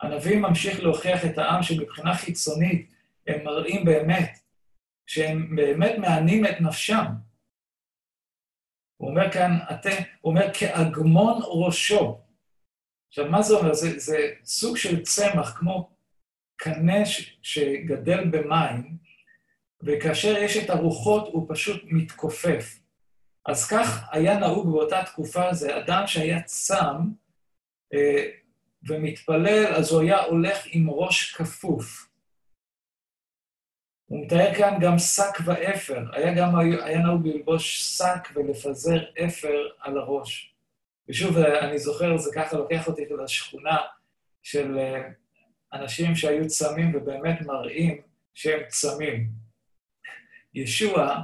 הנביא 0.00 0.38
ממשיך 0.38 0.80
להוכיח 0.80 1.24
את 1.24 1.38
העם 1.38 1.62
שמבחינה 1.62 2.14
חיצונית 2.14 2.92
הם 3.26 3.44
מראים 3.44 3.84
באמת, 3.84 4.38
שהם 5.06 5.56
באמת 5.56 5.98
מענים 5.98 6.46
את 6.46 6.60
נפשם. 6.60 7.04
הוא 8.96 9.10
אומר 9.10 9.32
כאן, 9.32 9.58
אתם, 9.70 10.02
הוא 10.20 10.30
אומר, 10.30 10.54
כאגמון 10.54 11.40
ראשו. 11.44 12.20
עכשיו, 13.08 13.30
מה 13.30 13.42
זה 13.42 13.54
אומר? 13.54 13.74
זה, 13.74 13.98
זה 13.98 14.18
סוג 14.44 14.76
של 14.76 15.02
צמח, 15.02 15.58
כמו 15.58 15.90
קנה 16.56 17.06
שגדל 17.42 18.24
במים, 18.30 18.96
וכאשר 19.82 20.36
יש 20.36 20.56
את 20.56 20.70
הרוחות 20.70 21.28
הוא 21.32 21.46
פשוט 21.48 21.82
מתכופף. 21.84 22.78
אז 23.46 23.68
כך 23.68 24.08
היה 24.12 24.38
נהוג 24.38 24.72
באותה 24.72 25.04
תקופה, 25.04 25.54
זה 25.54 25.78
אדם 25.78 26.06
שהיה 26.06 26.42
צם 26.42 26.96
אה, 27.94 28.24
ומתפלל, 28.88 29.66
אז 29.66 29.92
הוא 29.92 30.00
היה 30.00 30.22
הולך 30.22 30.58
עם 30.66 30.90
ראש 30.90 31.32
כפוף. 31.32 32.13
הוא 34.06 34.24
מתאר 34.24 34.54
כאן 34.54 34.78
גם 34.80 34.98
שק 34.98 35.38
ואפר. 35.44 36.04
היה 36.12 36.34
גם, 36.34 36.58
היה 36.58 36.98
נהוג 36.98 37.28
ללבוש 37.28 37.82
שק 37.98 38.28
ולפזר 38.34 38.98
אפר 39.26 39.68
על 39.80 39.98
הראש. 39.98 40.54
ושוב, 41.08 41.38
אני 41.38 41.78
זוכר, 41.78 42.16
זה 42.16 42.30
ככה 42.34 42.56
לוקח 42.56 42.86
אותי 42.86 43.02
לשכונה 43.22 43.76
של 44.42 44.78
אה, 44.78 45.02
אנשים 45.72 46.14
שהיו 46.14 46.48
צמים 46.48 46.92
ובאמת 46.94 47.40
מראים 47.40 48.00
שהם 48.34 48.60
צמים. 48.68 49.28
ישוע 50.54 51.18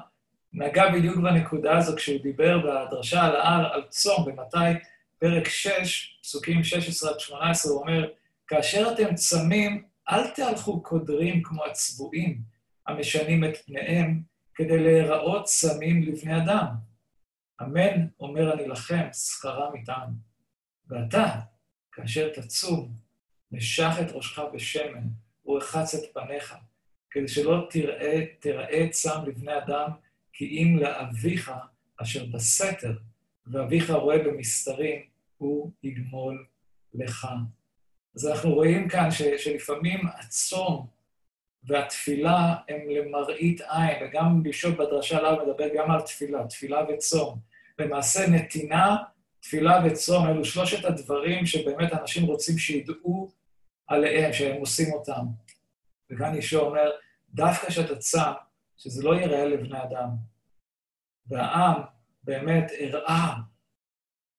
נגע 0.52 0.90
בדיוק 0.90 1.16
בנקודה 1.16 1.78
הזו 1.78 1.96
כשהוא 1.96 2.20
דיבר 2.22 2.58
בדרשה 2.58 3.24
על 3.24 3.36
ההר 3.36 3.72
על 3.72 3.82
צום, 3.88 4.24
במתי 4.24 4.80
פרק 5.18 5.48
6, 5.48 6.18
פסוקים 6.22 6.64
16 6.64 7.10
עד 7.10 7.20
18, 7.20 7.72
הוא 7.72 7.80
אומר, 7.80 8.08
כאשר 8.46 8.92
אתם 8.92 9.14
צמים, 9.14 9.84
אל 10.10 10.30
תהלכו 10.30 10.82
קודרים 10.82 11.42
כמו 11.42 11.64
הצבועים, 11.64 12.40
המשנים 12.86 13.44
את 13.44 13.56
פניהם, 13.56 14.22
כדי 14.54 14.78
להיראות 14.78 15.44
צמים 15.44 16.02
לבני 16.02 16.36
אדם. 16.36 16.66
אמן, 17.62 18.06
אומר 18.20 18.52
אני 18.52 18.68
לכם, 18.68 19.08
שכרם 19.12 19.74
איתם. 19.74 20.06
ואתה, 20.88 21.40
כאשר 21.92 22.32
תצום, 22.32 22.92
משח 23.52 23.94
את 24.00 24.12
ראשך 24.12 24.38
בשמן, 24.54 25.08
ורחץ 25.46 25.94
את 25.94 26.02
פניך, 26.14 26.54
כדי 27.10 27.28
שלא 27.28 27.66
תראה, 27.70 28.20
תראה 28.40 28.88
צם 28.90 29.18
לבני 29.26 29.58
אדם, 29.58 29.90
כי 30.32 30.44
אם 30.44 30.78
לאביך 30.78 31.52
אשר 31.96 32.26
בסתר, 32.26 32.92
ואביך 33.46 33.90
רואה 33.90 34.18
במסתרים, 34.18 35.02
הוא 35.36 35.72
יגמול 35.82 36.46
לך. 36.94 37.28
אז 38.16 38.26
אנחנו 38.26 38.54
רואים 38.54 38.88
כאן 38.88 39.10
ש, 39.10 39.22
שלפעמים 39.22 40.00
הצום 40.18 40.86
והתפילה 41.64 42.54
הם 42.68 42.90
למראית 42.90 43.60
עין, 43.60 43.96
וגם 44.02 44.42
בישוף 44.42 44.74
בדרשה 44.74 45.22
לאו 45.22 45.46
מדבר 45.46 45.68
גם 45.76 45.90
על 45.90 46.00
תפילה, 46.00 46.46
תפילה 46.46 46.84
וצום. 46.88 47.38
למעשה 47.78 48.26
נתינה, 48.26 48.96
תפילה 49.40 49.82
וצום, 49.86 50.26
אלו 50.26 50.44
שלושת 50.44 50.84
הדברים 50.84 51.46
שבאמת 51.46 51.92
אנשים 51.92 52.24
רוצים 52.24 52.58
שידעו 52.58 53.32
עליהם, 53.86 54.32
שהם 54.32 54.60
עושים 54.60 54.92
אותם. 54.92 55.24
וכאן 56.10 56.34
ישוע 56.34 56.62
אומר, 56.62 56.90
דווקא 57.30 57.68
כשאתה 57.68 57.96
צם, 57.96 58.32
שזה 58.76 59.02
לא 59.04 59.14
ייראה 59.14 59.44
לבני 59.44 59.82
אדם. 59.82 60.08
והעם 61.26 61.80
באמת 62.24 62.70
הראה 62.80 63.34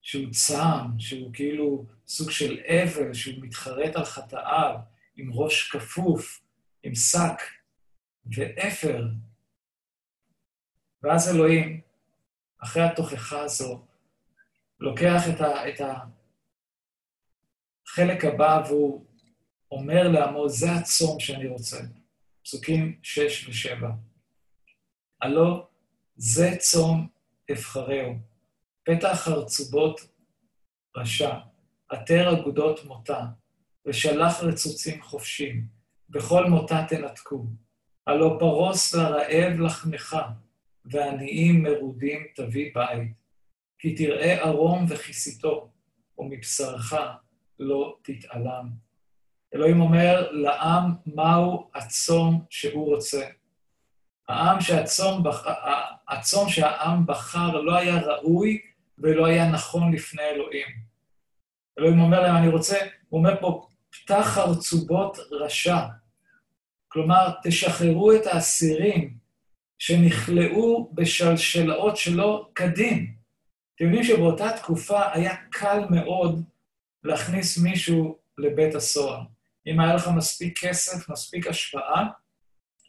שהוא 0.01 0.31
צם, 0.31 0.99
שהוא 0.99 1.33
כאילו 1.33 1.85
סוג 2.07 2.31
של 2.31 2.59
אבל, 2.65 3.13
שהוא 3.13 3.35
מתחרט 3.41 3.95
על 3.95 4.05
חטאיו, 4.05 4.75
עם 5.15 5.33
ראש 5.33 5.71
כפוף, 5.71 6.41
עם 6.83 6.95
שק 6.95 7.41
ואפר. 8.25 9.07
ואז 11.03 11.35
אלוהים, 11.35 11.81
אחרי 12.63 12.83
התוכחה 12.83 13.41
הזו, 13.41 13.85
לוקח 14.79 15.21
את, 15.29 15.41
ה, 15.41 15.69
את 15.69 15.81
החלק 17.87 18.25
הבא 18.25 18.63
והוא 18.67 19.05
אומר 19.71 20.07
לעמו, 20.07 20.49
זה 20.49 20.71
הצום 20.71 21.19
שאני 21.19 21.47
רוצה. 21.47 21.77
פסוקים 22.43 22.99
6 23.03 23.67
ו-7. 23.67 23.85
הלא 25.21 25.67
זה 26.15 26.49
צום 26.59 27.07
אבחרהו. 27.51 28.15
פתח 28.83 29.13
חרצובות 29.13 30.01
רשע, 30.97 31.39
עטר 31.89 32.39
אגודות 32.39 32.85
מותה, 32.85 33.25
ושלח 33.85 34.43
רצוצים 34.43 35.01
חופשים, 35.01 35.67
בכל 36.11 36.45
מותה 36.45 36.85
תנתקו. 36.89 37.45
הלא 38.07 38.35
פרוס 38.39 38.95
לרעב 38.95 39.59
לחמך, 39.59 40.17
ועניים 40.85 41.63
מרודים 41.63 42.23
תביא 42.35 42.71
בית. 42.75 43.11
כי 43.79 43.95
תראה 43.95 44.33
ערום 44.33 44.85
וכיסיתו, 44.89 45.69
ומבשרך 46.17 46.93
לא 47.59 47.97
תתעלם. 48.01 48.69
אלוהים 49.55 49.81
אומר 49.81 50.31
לעם 50.31 50.91
מהו 51.05 51.69
הצום 51.75 52.45
שהוא 52.49 52.95
רוצה. 52.95 53.25
העם 54.27 54.61
שהצום, 54.61 55.23
בח... 55.23 55.47
הצום 56.09 56.49
שהעם 56.49 57.05
בחר 57.05 57.61
לא 57.61 57.75
היה 57.75 58.01
ראוי 58.01 58.61
ולא 58.97 59.25
היה 59.25 59.51
נכון 59.51 59.93
לפני 59.93 60.23
אלוהים. 60.23 60.67
אלוהים 61.79 61.99
אומר 61.99 62.21
להם, 62.21 62.35
אני 62.35 62.47
רוצה, 62.47 62.77
הוא 63.09 63.19
אומר 63.19 63.41
פה, 63.41 63.67
פתח 63.89 64.21
חרצובות 64.23 65.17
רשע. 65.31 65.77
כלומר, 66.91 67.29
תשחררו 67.43 68.13
את 68.13 68.25
האסירים 68.25 69.13
שנכלאו 69.79 70.89
בשלשלאות 70.93 71.97
שלא 71.97 72.49
כדין. 72.55 73.13
אתם 73.75 73.85
יודעים 73.85 74.03
שבאותה 74.03 74.49
תקופה 74.57 75.01
היה 75.13 75.35
קל 75.49 75.79
מאוד 75.89 76.43
להכניס 77.03 77.57
מישהו 77.57 78.17
לבית 78.37 78.75
הסוהר. 78.75 79.21
אם 79.67 79.79
היה 79.79 79.95
לך 79.95 80.07
מספיק 80.15 80.59
כסף, 80.59 81.09
מספיק 81.09 81.47
השפעה, 81.47 82.07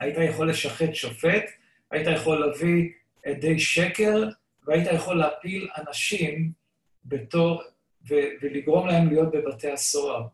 היית 0.00 0.16
יכול 0.18 0.50
לשחט 0.50 0.94
שופט, 0.94 1.44
היית 1.90 2.06
יכול 2.06 2.46
להביא 2.46 2.88
עדי 3.26 3.58
שקר, 3.58 4.28
והיית 4.66 4.88
יכול 4.92 5.18
להפיל 5.18 5.68
אנשים 5.78 6.52
בתור, 7.04 7.62
ו- 8.10 8.30
ולגרום 8.42 8.86
להם 8.86 9.08
להיות 9.08 9.28
בבתי 9.32 9.70
הסוהר. 9.70 10.26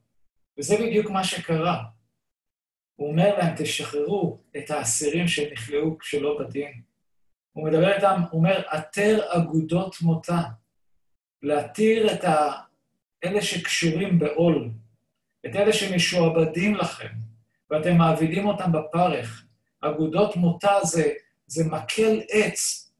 וזה 0.58 0.76
בדיוק 0.76 1.10
מה 1.10 1.24
שקרה. 1.24 1.97
הוא 2.98 3.10
אומר 3.10 3.38
להם, 3.38 3.54
תשחררו 3.56 4.38
את 4.56 4.70
האסירים 4.70 5.28
שנכלאו 5.28 5.96
שלא 6.02 6.38
בדין. 6.40 6.82
הוא 7.52 7.68
מדבר 7.68 7.96
איתם, 7.96 8.20
הוא 8.30 8.38
אומר, 8.38 8.62
עתר 8.66 9.20
אגודות 9.28 9.96
מותה. 10.02 10.42
להתיר 11.42 12.12
את 12.12 12.24
ה... 12.24 12.52
אלה 13.24 13.42
שקשורים 13.42 14.18
בעול, 14.18 14.70
את 15.46 15.56
אלה 15.56 15.72
שמשועבדים 15.72 16.74
לכם, 16.74 17.08
ואתם 17.70 17.96
מעבידים 17.96 18.46
אותם 18.46 18.72
בפרך. 18.72 19.44
אגודות 19.80 20.36
מותה 20.36 20.78
זה, 20.82 21.12
זה 21.46 21.64
מקל 21.64 22.20
עץ 22.30 22.90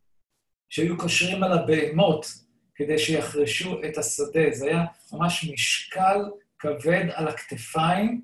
שהיו 0.69 0.99
קושרים 0.99 1.43
על 1.43 1.59
הבהמות 1.59 2.27
כדי 2.75 2.99
שיחרשו 2.99 3.81
את 3.85 3.99
השדה. 3.99 4.51
זה 4.53 4.67
היה 4.67 4.85
ממש 5.13 5.51
משקל 5.53 6.19
כבד 6.59 7.05
על 7.15 7.29
הכתפיים 7.29 8.23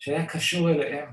שהיה 0.00 0.26
קשור 0.26 0.70
אליהם. 0.70 1.08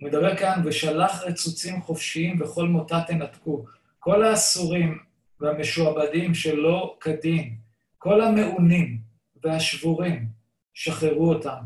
הוא 0.00 0.08
מדבר 0.08 0.36
כאן, 0.36 0.62
ושלח 0.64 1.22
רצוצים 1.22 1.82
חופשיים 1.82 2.42
וכל 2.42 2.68
מותה 2.68 3.02
תנתקו. 3.06 3.64
כל 3.98 4.24
האסורים 4.24 4.98
והמשועבדים 5.40 6.34
שלא 6.34 6.96
כדין, 7.00 7.56
כל 7.98 8.20
המעונים 8.20 8.98
והשבורים, 9.44 10.28
שחררו 10.74 11.34
אותם. 11.34 11.60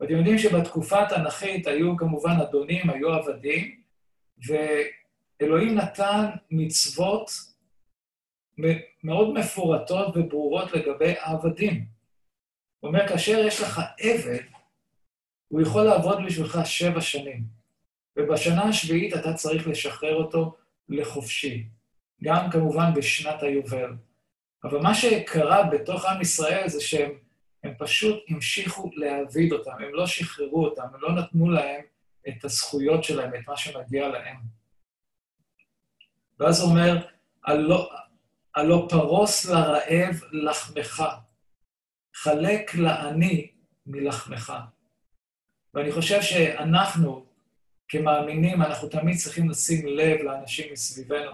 ואתם 0.00 0.16
יודעים 0.16 0.38
שבתקופה 0.38 1.02
התנ"כית 1.02 1.66
היו 1.66 1.96
כמובן 1.96 2.36
אדונים, 2.42 2.90
היו 2.90 3.08
עבדים, 3.12 3.80
ואלוהים 4.46 5.74
נתן 5.74 6.24
מצוות 6.50 7.30
מאוד 9.04 9.34
מפורטות 9.34 10.16
וברורות 10.16 10.72
לגבי 10.72 11.14
העבדים. 11.20 11.97
הוא 12.80 12.88
אומר, 12.88 13.08
כאשר 13.08 13.38
יש 13.38 13.60
לך 13.60 13.80
עבד, 13.98 14.38
הוא 15.48 15.60
יכול 15.60 15.82
לעבוד 15.82 16.18
בשבילך 16.26 16.58
שבע 16.64 17.00
שנים, 17.00 17.44
ובשנה 18.16 18.62
השביעית 18.62 19.14
אתה 19.14 19.34
צריך 19.34 19.68
לשחרר 19.68 20.14
אותו 20.14 20.56
לחופשי, 20.88 21.66
גם 22.22 22.50
כמובן 22.50 22.94
בשנת 22.94 23.42
היובל. 23.42 23.92
אבל 24.64 24.78
מה 24.78 24.94
שקרה 24.94 25.62
בתוך 25.62 26.04
עם 26.04 26.20
ישראל 26.20 26.68
זה 26.68 26.80
שהם 26.80 27.18
הם 27.64 27.74
פשוט 27.78 28.24
המשיכו 28.28 28.90
להעביד 28.94 29.52
אותם, 29.52 29.70
הם 29.70 29.94
לא 29.94 30.06
שחררו 30.06 30.64
אותם, 30.64 30.82
הם 30.82 31.00
לא 31.00 31.12
נתנו 31.12 31.50
להם 31.50 31.80
את 32.28 32.44
הזכויות 32.44 33.04
שלהם, 33.04 33.34
את 33.34 33.48
מה 33.48 33.56
שמגיע 33.56 34.08
להם. 34.08 34.36
ואז 36.40 36.60
הוא 36.60 36.70
אומר, 36.70 37.06
הלא, 37.44 37.90
הלא 38.54 38.86
פרוס 38.90 39.46
לרעב 39.46 40.20
לחמך, 40.32 41.02
חלק 42.22 42.74
לעני 42.74 43.50
מלחמך. 43.86 44.52
ואני 45.74 45.92
חושב 45.92 46.22
שאנחנו, 46.22 47.26
כמאמינים, 47.88 48.62
אנחנו 48.62 48.88
תמיד 48.88 49.16
צריכים 49.16 49.50
לשים 49.50 49.86
לב 49.86 50.20
לאנשים 50.20 50.72
מסביבנו. 50.72 51.30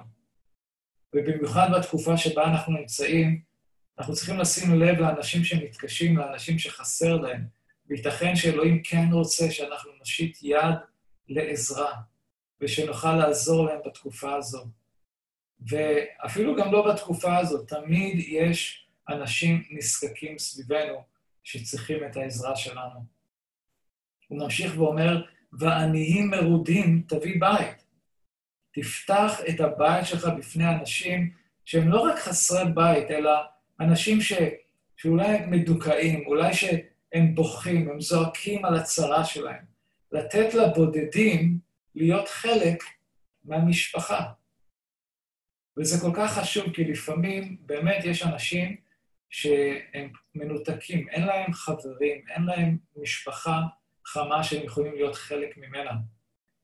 ובמיוחד 1.15 1.69
בתקופה 1.77 2.17
שבה 2.17 2.45
אנחנו 2.45 2.73
נמצאים, 2.73 3.41
אנחנו 3.99 4.15
צריכים 4.15 4.39
לשים 4.39 4.81
לב 4.81 4.99
לאנשים 4.99 5.45
שמתקשים, 5.45 6.19
לאנשים 6.19 6.59
שחסר 6.59 7.17
להם. 7.17 7.45
וייתכן 7.89 8.37
שאלוהים 8.37 8.83
כן 8.83 9.09
רוצה 9.13 9.51
שאנחנו 9.51 9.91
נושיט 9.99 10.39
יד 10.43 10.75
לעזרה, 11.29 11.93
ושנוכל 12.61 13.17
לעזור 13.17 13.67
להם 13.67 13.79
בתקופה 13.87 14.37
הזו. 14.37 14.65
ואפילו 15.69 16.57
גם 16.57 16.73
לא 16.73 16.93
בתקופה 16.93 17.39
הזו, 17.39 17.65
תמיד 17.65 18.19
יש 18.19 18.84
אנשים 19.09 19.63
נזקקים 19.71 20.39
סביבנו 20.39 21.05
שצריכים 21.45 22.05
את 22.07 22.17
העזרה 22.17 22.57
שלנו. 22.57 23.05
הוא 24.29 24.39
ממשיך 24.39 24.79
ואומר, 24.79 25.23
ועניים 25.53 26.31
מרודים 26.31 27.03
תביא 27.09 27.41
בית. 27.41 27.85
תפתח 28.73 29.41
את 29.49 29.61
הבית 29.61 30.07
שלך 30.07 30.29
בפני 30.39 30.69
אנשים 30.69 31.31
שהם 31.65 31.89
לא 31.89 32.01
רק 32.01 32.19
חסרי 32.19 32.73
בית, 32.75 33.11
אלא 33.11 33.33
אנשים 33.81 34.21
ש, 34.21 34.33
שאולי 34.97 35.27
הם 35.27 35.51
מדוכאים, 35.51 36.27
אולי 36.27 36.55
שהם 36.55 37.35
בוכים, 37.35 37.91
הם 37.91 38.01
זועקים 38.01 38.65
על 38.65 38.77
הצרה 38.77 39.25
שלהם. 39.25 39.65
לתת 40.13 40.55
לבודדים 40.55 41.59
להיות 41.95 42.29
חלק 42.29 42.85
מהמשפחה. 43.45 44.23
וזה 45.79 46.01
כל 46.01 46.11
כך 46.17 46.39
חשוב, 46.39 46.73
כי 46.73 46.85
לפעמים 46.85 47.57
באמת 47.61 48.05
יש 48.05 48.23
אנשים 48.23 48.77
שהם 49.35 50.13
מנותקים, 50.35 51.09
אין 51.09 51.27
להם 51.27 51.53
חברים, 51.53 52.25
אין 52.31 52.45
להם 52.45 52.79
משפחה 52.97 53.61
חמה 54.07 54.45
שהם 54.45 54.65
יכולים 54.65 54.95
להיות 54.95 55.15
חלק 55.15 55.57
ממנה. 55.57 55.91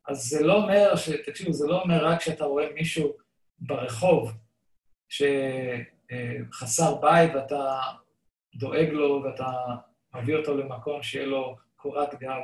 אז 0.08 0.18
זה 0.18 0.46
לא 0.46 0.62
אומר, 0.62 0.96
ש... 0.96 1.08
תקשיבו, 1.08 1.52
זה 1.52 1.66
לא 1.66 1.82
אומר 1.82 2.06
רק 2.06 2.20
שאתה 2.20 2.44
רואה 2.44 2.72
מישהו 2.74 3.16
ברחוב, 3.58 4.32
שחסר 5.08 6.94
בית 6.94 7.34
ואתה 7.34 7.80
דואג 8.54 8.88
לו 8.88 9.22
ואתה 9.24 9.52
מביא 10.14 10.36
אותו 10.36 10.56
למקום 10.56 11.02
שיהיה 11.02 11.26
לו 11.26 11.56
קורת 11.76 12.14
גג, 12.14 12.42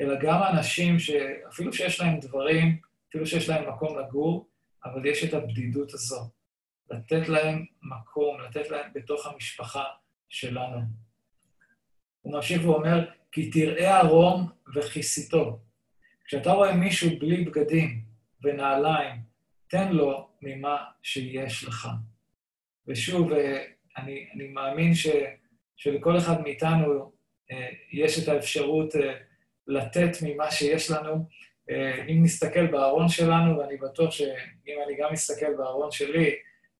אלא 0.00 0.14
גם 0.22 0.42
אנשים 0.42 0.98
שאפילו 0.98 1.72
שיש 1.72 2.00
להם 2.00 2.20
דברים, 2.20 2.78
אפילו 3.08 3.26
שיש 3.26 3.48
להם 3.48 3.68
מקום 3.68 3.98
לגור, 3.98 4.48
אבל 4.84 5.06
יש 5.06 5.24
את 5.24 5.34
הבדידות 5.34 5.94
הזו. 5.94 6.30
לתת 6.90 7.28
להם 7.28 7.64
מקום, 7.82 8.40
לתת 8.40 8.70
להם 8.70 8.90
בתוך 8.94 9.26
המשפחה 9.26 9.84
שלנו. 10.28 10.80
הוא 12.20 12.32
ממשיך 12.32 12.64
ואומר, 12.64 13.10
כי 13.32 13.50
תראה 13.50 14.00
ערום 14.00 14.48
וכיסיתו. 14.74 15.60
כשאתה 16.24 16.52
רואה 16.52 16.74
מישהו 16.76 17.18
בלי 17.18 17.44
בגדים 17.44 18.04
ונעליים, 18.42 19.20
תן 19.68 19.92
לו 19.92 20.28
ממה 20.42 20.84
שיש 21.02 21.64
לך. 21.64 21.88
ושוב, 22.88 23.32
אה, 23.32 23.64
אני, 23.96 24.28
אני 24.34 24.48
מאמין 24.48 24.94
ש, 24.94 25.06
שלכל 25.76 26.18
אחד 26.18 26.40
מאיתנו 26.40 27.12
אה, 27.50 27.68
יש 27.92 28.22
את 28.22 28.28
האפשרות 28.28 28.96
אה, 28.96 29.14
לתת 29.66 30.10
ממה 30.22 30.50
שיש 30.50 30.90
לנו. 30.90 31.28
אם 32.08 32.20
נסתכל 32.22 32.66
בארון 32.66 33.08
שלנו, 33.08 33.58
ואני 33.58 33.76
בטוח 33.76 34.10
שאם 34.10 34.74
אני 34.86 34.96
גם 34.98 35.12
אסתכל 35.12 35.54
בארון 35.56 35.90
שלי, 35.90 36.34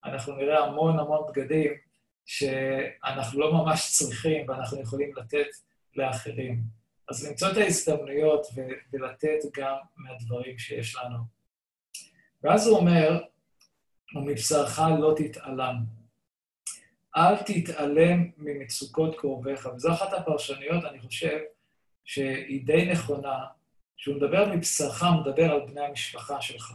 אנחנו 0.05 0.37
נראה 0.37 0.65
המון 0.65 0.99
המון 0.99 1.27
בגדים 1.29 1.73
שאנחנו 2.27 3.41
לא 3.41 3.53
ממש 3.53 3.93
צריכים 3.93 4.49
ואנחנו 4.49 4.81
יכולים 4.81 5.17
לתת 5.17 5.47
לאחרים. 5.97 6.63
אז 7.09 7.29
למצוא 7.29 7.51
את 7.53 7.57
ההזדמנויות 7.57 8.47
ולתת 8.93 9.39
גם 9.57 9.77
מהדברים 9.97 10.59
שיש 10.59 10.97
לנו. 10.97 11.19
ואז 12.43 12.67
הוא 12.67 12.79
אומר, 12.79 13.23
ומבשרך 14.15 14.79
לא 15.01 15.15
תתעלם. 15.17 15.77
אל 17.17 17.37
תתעלם 17.37 18.31
ממצוקות 18.37 19.19
קרוביך. 19.19 19.69
וזו 19.77 19.93
אחת 19.93 20.13
הפרשנויות, 20.13 20.85
אני 20.85 21.01
חושב, 21.01 21.39
שהיא 22.05 22.67
די 22.67 22.89
נכונה, 22.93 23.45
שהוא 23.97 24.17
מדבר 24.17 24.49
מבשרך, 24.55 25.03
הוא 25.03 25.21
מדבר 25.21 25.53
על 25.53 25.61
בני 25.67 25.81
המשפחה 25.81 26.41
שלך. 26.41 26.75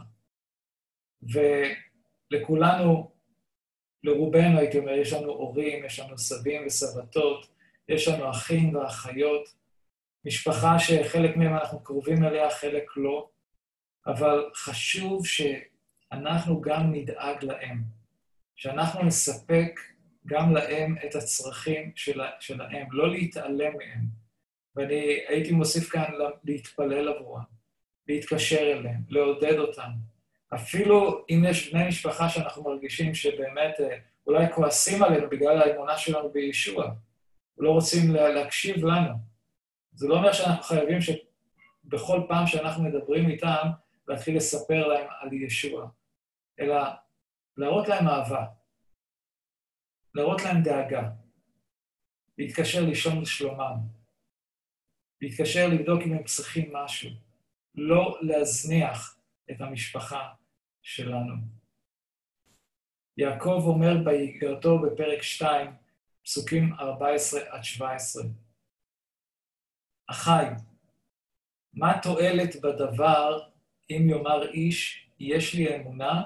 ולכולנו, 2.32 3.12
לרובנו, 4.04 4.58
הייתי 4.58 4.78
אומר, 4.78 4.92
יש 4.92 5.12
לנו 5.12 5.32
הורים, 5.32 5.84
יש 5.84 6.00
לנו 6.00 6.18
סבים 6.18 6.66
וסבתות, 6.66 7.48
יש 7.88 8.08
לנו 8.08 8.30
אחים 8.30 8.74
ואחיות, 8.74 9.54
משפחה 10.24 10.78
שחלק 10.78 11.36
מהם 11.36 11.54
אנחנו 11.54 11.84
קרובים 11.84 12.24
אליה, 12.24 12.50
חלק 12.50 12.84
לא, 12.96 13.28
אבל 14.06 14.50
חשוב 14.54 15.26
שאנחנו 15.26 16.60
גם 16.60 16.92
נדאג 16.92 17.44
להם, 17.44 17.82
שאנחנו 18.56 19.02
נספק 19.02 19.80
גם 20.26 20.54
להם 20.54 20.96
את 21.04 21.14
הצרכים 21.14 21.92
של, 21.96 22.20
שלהם, 22.40 22.86
לא 22.92 23.10
להתעלם 23.10 23.76
מהם. 23.76 24.20
ואני 24.76 25.18
הייתי 25.28 25.52
מוסיף 25.52 25.88
כאן 25.88 26.04
להתפלל 26.44 27.08
עבורם, 27.08 27.42
להתקשר 28.08 28.72
אליהם, 28.72 29.00
לעודד 29.08 29.58
אותם. 29.58 29.90
אפילו 30.54 31.24
אם 31.30 31.44
יש 31.48 31.72
בני 31.72 31.88
משפחה 31.88 32.28
שאנחנו 32.28 32.62
מרגישים 32.62 33.14
שבאמת 33.14 33.80
אה, 33.80 33.98
אולי 34.26 34.52
כועסים 34.54 35.02
עלינו 35.02 35.30
בגלל 35.30 35.62
האמונה 35.62 35.98
שלנו 35.98 36.30
בישוע, 36.30 36.90
לא 37.58 37.70
רוצים 37.70 38.14
להקשיב 38.14 38.84
לנו. 38.84 39.14
זה 39.92 40.08
לא 40.08 40.14
אומר 40.16 40.32
שאנחנו 40.32 40.62
חייבים 40.62 40.98
שבכל 41.00 42.20
פעם 42.28 42.46
שאנחנו 42.46 42.84
מדברים 42.84 43.30
איתם, 43.30 43.68
להתחיל 44.08 44.36
לספר 44.36 44.86
להם 44.86 45.06
על 45.20 45.32
ישוע, 45.32 45.88
אלא 46.60 46.76
להראות 47.56 47.88
להם 47.88 48.08
אהבה, 48.08 48.46
להראות 50.14 50.42
להם 50.44 50.62
דאגה, 50.62 51.10
להתקשר 52.38 52.84
לישון 52.84 53.20
לשלומם, 53.20 53.74
להתקשר 55.20 55.68
לבדוק 55.68 56.02
אם 56.06 56.12
הם 56.12 56.24
צריכים 56.24 56.72
משהו, 56.72 57.10
לא 57.74 58.18
להזניח 58.22 59.18
את 59.50 59.60
המשפחה 59.60 60.28
שלנו. 60.82 61.34
יעקב 63.16 63.62
אומר 63.66 64.04
באיגרתו 64.04 64.78
בפרק 64.78 65.22
2, 65.22 65.70
פסוקים 66.24 66.74
14 66.74 67.40
עד 67.48 67.64
17. 67.64 68.22
אחי, 70.10 70.44
מה 71.72 71.98
תועלת 72.02 72.60
בדבר 72.62 73.40
אם 73.90 74.06
יאמר 74.10 74.50
איש, 74.50 75.08
יש 75.18 75.54
לי 75.54 75.76
אמונה 75.76 76.22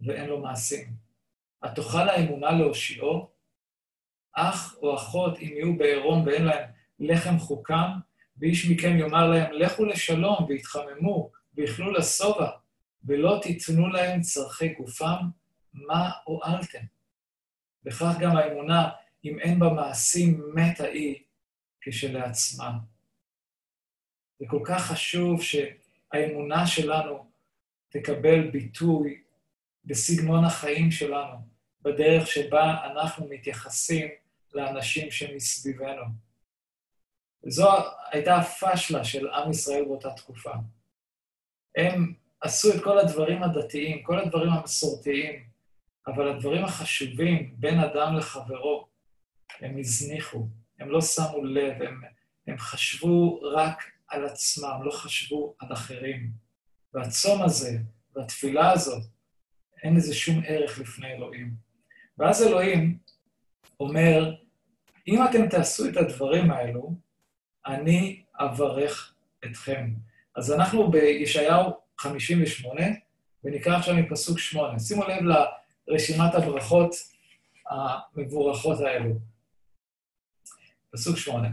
ואין 0.00 0.28
לו 0.28 0.40
מעשים? 0.40 0.94
התוכל 1.62 2.08
האמונה 2.08 2.50
להושיעו? 2.50 3.30
אח 4.36 4.76
או 4.76 4.94
אחות, 4.94 5.38
אם 5.38 5.52
יהיו 5.56 5.76
בעירום 5.76 6.26
ואין 6.26 6.44
להם 6.44 6.70
לחם 6.98 7.38
חוקם, 7.38 7.90
ואיש 8.36 8.70
מכם 8.70 8.98
יאמר 8.98 9.30
להם, 9.30 9.52
לכו 9.52 9.84
לשלום 9.84 10.44
ויתחממו 10.48 11.30
ויאכלו 11.54 11.92
לשובע, 11.92 12.50
ולא 13.04 13.38
תיתנו 13.42 13.88
להם 13.88 14.20
צורכי 14.20 14.68
גופם, 14.68 15.28
מה 15.72 16.10
הועלתם? 16.24 16.84
וכך 17.84 18.14
גם 18.20 18.36
האמונה, 18.36 18.90
אם 19.24 19.38
אין 19.38 19.58
בה 19.58 19.68
מעשים, 19.68 20.42
מתה 20.54 20.84
היא 20.84 21.22
כשלעצמה. 21.80 22.72
זה 24.38 24.46
כל 24.48 24.60
כך 24.64 24.86
חשוב 24.86 25.42
שהאמונה 25.42 26.66
שלנו 26.66 27.30
תקבל 27.88 28.50
ביטוי 28.50 29.22
בסגנון 29.84 30.44
החיים 30.44 30.90
שלנו, 30.90 31.36
בדרך 31.82 32.26
שבה 32.26 32.86
אנחנו 32.92 33.28
מתייחסים 33.28 34.08
לאנשים 34.54 35.10
שמסביבנו. 35.10 36.04
וזו 37.46 37.68
הייתה 38.12 38.36
הפשלה 38.36 39.04
של 39.04 39.28
עם 39.28 39.50
ישראל 39.50 39.84
באותה 39.84 40.10
תקופה. 40.10 40.52
הם 41.76 42.14
עשו 42.42 42.74
את 42.74 42.82
כל 42.84 42.98
הדברים 42.98 43.42
הדתיים, 43.42 44.02
כל 44.02 44.18
הדברים 44.18 44.50
המסורתיים, 44.50 45.44
אבל 46.06 46.28
הדברים 46.28 46.64
החשובים 46.64 47.54
בין 47.56 47.78
אדם 47.80 48.16
לחברו, 48.16 48.86
הם 49.60 49.78
הזניחו, 49.78 50.46
הם 50.78 50.90
לא 50.90 51.00
שמו 51.00 51.44
לב, 51.44 51.82
הם, 51.82 52.00
הם 52.46 52.58
חשבו 52.58 53.40
רק 53.42 53.84
על 54.08 54.24
עצמם, 54.24 54.80
לא 54.84 54.90
חשבו 54.90 55.54
על 55.58 55.72
אחרים. 55.72 56.30
והצום 56.94 57.42
הזה 57.42 57.78
והתפילה 58.16 58.72
הזאת, 58.72 59.02
אין 59.82 59.96
לזה 59.96 60.14
שום 60.14 60.42
ערך 60.46 60.78
לפני 60.78 61.12
אלוהים. 61.12 61.54
ואז 62.18 62.42
אלוהים 62.42 62.98
אומר, 63.80 64.34
אם 65.08 65.24
אתם 65.24 65.48
תעשו 65.48 65.88
את 65.88 65.96
הדברים 65.96 66.50
האלו, 66.50 66.94
אני 67.66 68.22
אברך 68.34 69.14
אתכם. 69.44 69.94
אז 70.36 70.52
אנחנו 70.52 70.90
בישעיהו 70.90 71.81
58, 72.02 72.82
ונקרא 73.44 73.76
עכשיו 73.76 73.94
מפסוק 73.94 74.38
8. 74.38 74.78
שימו 74.78 75.02
לב 75.04 75.22
לרשימת 75.88 76.34
הברכות 76.34 76.94
המבורכות 77.70 78.80
האלו. 78.80 79.14
פסוק 80.92 81.16
8. 81.16 81.48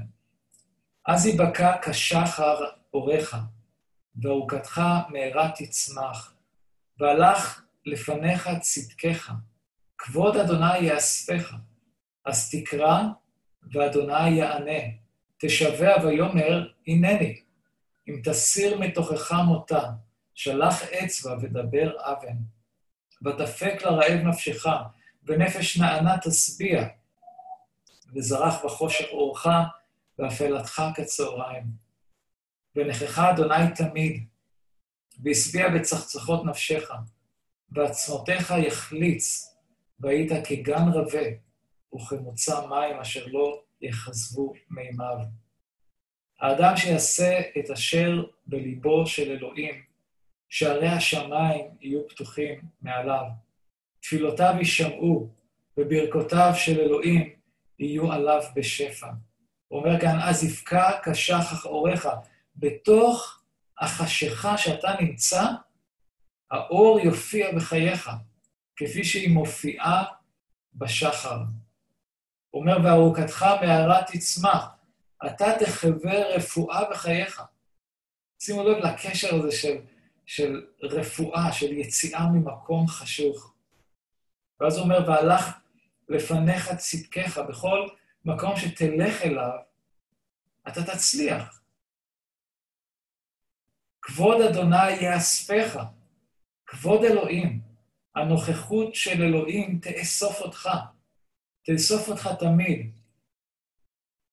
אז 1.08 1.26
יבקע 1.26 1.76
כשחר 1.82 2.66
אורך, 2.94 3.36
וארוכתך 4.22 4.82
מהרה 5.10 5.52
תצמח, 5.56 6.34
והלך 7.00 7.64
לפניך 7.86 8.50
צדקך, 8.62 9.32
כבוד 9.98 10.38
אדוני 10.38 10.78
יאספך, 10.78 11.54
אז 12.26 12.52
תקרא, 12.52 13.02
ואדוני 13.72 14.30
יענה, 14.30 14.82
תשבע 15.38 16.04
ויאמר, 16.04 16.68
הנני, 16.88 17.42
אם 18.10 18.22
תסיר 18.24 18.80
מתוכך 18.80 19.32
מותה, 19.32 19.90
שלח 20.40 20.84
אצבע 20.84 21.36
ודבר 21.42 21.92
אבן. 22.00 22.38
ותפק 23.26 23.82
לרעב 23.82 24.20
נפשך, 24.24 24.66
ונפש 25.24 25.78
נענה 25.78 26.16
תשביע, 26.18 26.88
וזרח 28.16 28.66
בחושך 28.66 29.06
אורך, 29.12 29.48
ואפלתך 30.20 30.82
כצהריים. 30.96 31.64
ונכך 32.76 33.20
אדוני 33.20 33.74
תמיד, 33.76 34.28
והשביע 35.24 35.70
בצחצחות 35.70 36.46
נפשך, 36.46 36.92
ועצמותיך 37.72 38.54
יחליץ, 38.68 39.56
והיית 40.00 40.32
כגן 40.48 40.88
רבה, 40.94 41.28
וכמוצא 41.96 42.68
מים 42.68 43.00
אשר 43.00 43.26
לא 43.28 43.62
יכזבו 43.82 44.54
מימיו. 44.70 45.18
האדם 46.42 46.78
שיעשה 46.78 47.40
את 47.60 47.70
אשר 47.70 48.24
בליבו 48.48 49.08
של 49.08 49.32
אלוהים, 49.32 49.89
שערי 50.50 50.88
השמיים 50.88 51.66
יהיו 51.82 52.08
פתוחים 52.08 52.62
מעליו. 52.82 53.24
תפילותיו 54.02 54.54
יישמעו, 54.58 55.30
וברכותיו 55.78 56.52
של 56.56 56.80
אלוהים 56.80 57.30
יהיו 57.80 58.12
עליו 58.12 58.42
בשפע. 58.56 59.08
הוא 59.68 59.80
אומר 59.80 60.00
כאן, 60.02 60.20
אז 60.22 60.44
יבקע 60.44 60.92
כשחח 61.04 61.66
אורך. 61.66 62.06
בתוך 62.56 63.42
החשיכה 63.80 64.58
שאתה 64.58 64.90
נמצא, 65.02 65.44
האור 66.52 67.00
יופיע 67.00 67.56
בחייך, 67.56 68.10
כפי 68.76 69.04
שהיא 69.04 69.34
מופיעה 69.34 70.04
בשחר. 70.74 71.38
הוא 72.50 72.62
אומר, 72.62 72.78
וארוכתך 72.84 73.46
מהרה 73.62 74.04
תצמח, 74.08 74.68
אתה 75.26 75.46
תחווה 75.60 76.36
רפואה 76.36 76.90
בחייך. 76.92 77.42
שימו 78.42 78.64
לב 78.64 78.78
לקשר 78.78 79.36
הזה 79.36 79.52
של, 79.52 79.78
של 80.30 80.66
רפואה, 80.84 81.52
של 81.52 81.72
יציאה 81.78 82.26
ממקום 82.34 82.88
חשוך. 82.88 83.54
ואז 84.60 84.78
הוא 84.78 84.84
אומר, 84.84 85.00
והלך 85.08 85.46
לפניך 86.10 86.74
צדקך, 86.76 87.38
בכל 87.38 87.88
מקום 88.26 88.56
שתלך 88.56 89.22
אליו, 89.22 89.58
אתה 90.68 90.84
תצליח. 90.84 91.62
כבוד 94.02 94.42
אדוני 94.42 94.92
יאספך, 94.92 95.80
כבוד 96.68 97.04
אלוהים, 97.04 97.62
הנוכחות 98.16 98.96
של 98.96 99.22
אלוהים 99.24 99.80
תאסוף 99.80 100.42
אותך, 100.42 100.70
תאסוף 101.66 102.10
אותך 102.10 102.30
תמיד. 102.40 102.99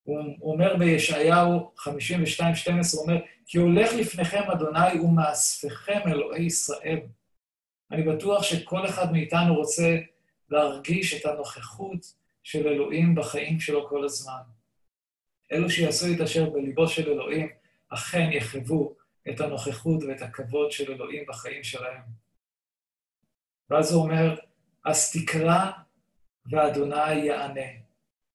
הוא 0.06 0.52
אומר 0.52 0.76
בישעיהו 0.76 1.72
52-12, 1.78 1.88
הוא 2.92 3.02
אומר, 3.02 3.16
כי 3.46 3.58
הולך 3.58 3.92
לפניכם 3.92 4.42
אדוני 4.52 5.00
ומאספכם 5.00 6.00
אלוהי 6.06 6.44
ישראל. 6.44 7.00
אני 7.90 8.02
בטוח 8.02 8.42
שכל 8.42 8.86
אחד 8.86 9.12
מאיתנו 9.12 9.54
רוצה 9.54 9.96
להרגיש 10.50 11.14
את 11.14 11.26
הנוכחות 11.26 12.12
של 12.42 12.68
אלוהים 12.68 13.14
בחיים 13.14 13.60
שלו 13.60 13.88
כל 13.88 14.04
הזמן. 14.04 14.42
אלו 15.52 15.70
שיעשו 15.70 16.06
את 16.16 16.20
אשר 16.20 16.50
בליבו 16.50 16.88
של 16.88 17.10
אלוהים, 17.10 17.48
אכן 17.88 18.28
יחוו 18.32 18.94
את 19.28 19.40
הנוכחות 19.40 20.02
ואת 20.02 20.22
הכבוד 20.22 20.72
של 20.72 20.92
אלוהים 20.92 21.24
בחיים 21.28 21.64
שלהם. 21.64 22.02
ואז 23.70 23.92
הוא 23.92 24.02
אומר, 24.02 24.36
אז 24.84 25.12
תקרא 25.12 25.70
ואדוני 26.50 27.14
יענה, 27.14 27.85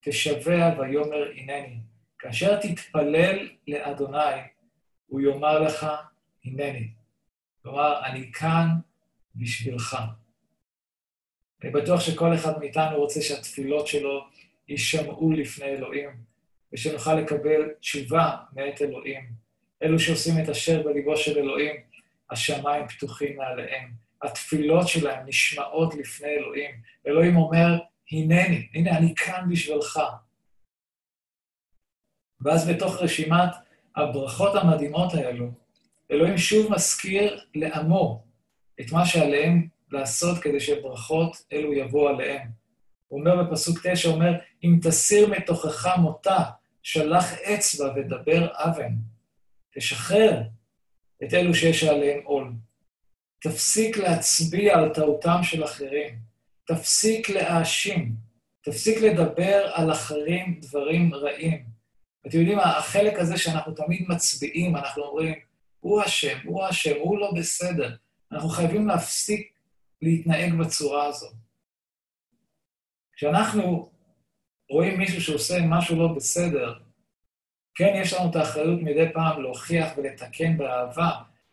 תשבע 0.01 0.73
ויאמר 0.79 1.31
הנני. 1.35 1.77
כאשר 2.19 2.59
תתפלל 2.59 3.49
לאדוני, 3.67 4.41
הוא 5.07 5.21
יאמר 5.21 5.59
לך, 5.59 5.87
הנני. 6.45 6.87
כלומר, 7.63 8.05
אני 8.05 8.31
כאן 8.31 8.67
בשבילך. 9.35 9.97
אני 11.63 11.71
בטוח 11.71 12.01
שכל 12.01 12.33
אחד 12.35 12.59
מאיתנו 12.59 12.97
רוצה 12.97 13.21
שהתפילות 13.21 13.87
שלו 13.87 14.27
יישמעו 14.67 15.31
לפני 15.31 15.65
אלוהים, 15.65 16.09
ושנוכל 16.73 17.15
לקבל 17.15 17.69
תשובה 17.79 18.35
מאת 18.53 18.81
אלוהים. 18.81 19.29
אלו 19.83 19.99
שעושים 19.99 20.33
את 20.43 20.49
אשר 20.49 20.83
בליבו 20.83 21.17
של 21.17 21.37
אלוהים, 21.37 21.75
השמיים 22.31 22.87
פתוחים 22.87 23.37
מעליהם. 23.37 23.91
התפילות 24.21 24.87
שלהם 24.87 25.25
נשמעות 25.25 25.95
לפני 25.95 26.29
אלוהים. 26.29 26.71
אלוהים 27.07 27.37
אומר, 27.37 27.79
הנני, 28.11 28.67
הנה, 28.73 28.97
אני 28.97 29.15
כאן 29.15 29.45
בשבילך. 29.51 29.99
ואז 32.41 32.69
בתוך 32.69 32.95
רשימת 32.95 33.49
הברכות 33.95 34.55
המדהימות 34.55 35.13
האלו, 35.13 35.51
אלוהים 36.11 36.37
שוב 36.37 36.71
מזכיר 36.71 37.45
לעמו 37.55 38.23
את 38.81 38.91
מה 38.91 39.05
שעליהם 39.05 39.67
לעשות 39.91 40.39
כדי 40.39 40.59
שברכות 40.59 41.37
אלו 41.53 41.73
יבואו 41.73 42.09
עליהם. 42.09 42.47
הוא 43.07 43.19
אומר 43.19 43.43
בפסוק 43.43 43.87
תשע, 43.87 44.09
הוא 44.09 44.15
אומר, 44.15 44.31
אם 44.63 44.79
תסיר 44.81 45.29
מתוכך 45.29 45.87
מותה, 45.97 46.39
שלח 46.83 47.33
אצבע 47.33 47.93
ודבר 47.95 48.47
אבן. 48.53 48.93
תשחרר 49.75 50.41
את 51.23 51.33
אלו 51.33 51.53
שיש 51.53 51.83
עליהם 51.83 52.19
עול. 52.23 52.51
תפסיק 53.41 53.97
להצביע 53.97 54.77
על 54.77 54.89
טעותם 54.89 55.39
של 55.43 55.63
אחרים. 55.63 56.30
תפסיק 56.65 57.29
להאשים. 57.29 58.15
תפסיק 58.63 58.97
לדבר 58.97 59.71
על 59.73 59.91
אחרים 59.91 60.59
דברים 60.61 61.13
רעים. 61.13 61.65
אתם 62.27 62.39
יודעים, 62.39 62.59
החלק 62.59 63.19
הזה 63.19 63.37
שאנחנו 63.37 63.73
תמיד 63.73 64.05
מצביעים, 64.09 64.75
אנחנו 64.75 65.03
אומרים, 65.03 65.33
הוא 65.79 66.03
אשם, 66.05 66.37
הוא 66.45 66.69
אשם, 66.69 66.95
הוא 66.99 67.19
לא 67.19 67.31
בסדר. 67.37 67.95
אנחנו 68.31 68.49
חייבים 68.49 68.87
להפסיק 68.87 69.53
להתנהג 70.01 70.53
בצורה 70.53 71.05
הזאת. 71.05 71.33
כשאנחנו 73.13 73.91
רואים 74.69 74.99
מישהו 74.99 75.21
שעושה 75.21 75.57
משהו 75.65 75.95
לא 75.95 76.07
בסדר, 76.15 76.73
כן, 77.75 77.93
יש 77.95 78.13
לנו 78.13 78.29
את 78.29 78.35
האחריות 78.35 78.81
מדי 78.81 79.13
פעם 79.13 79.41
להוכיח 79.41 79.87
ולתקן 79.97 80.57
באהבה, 80.57 81.09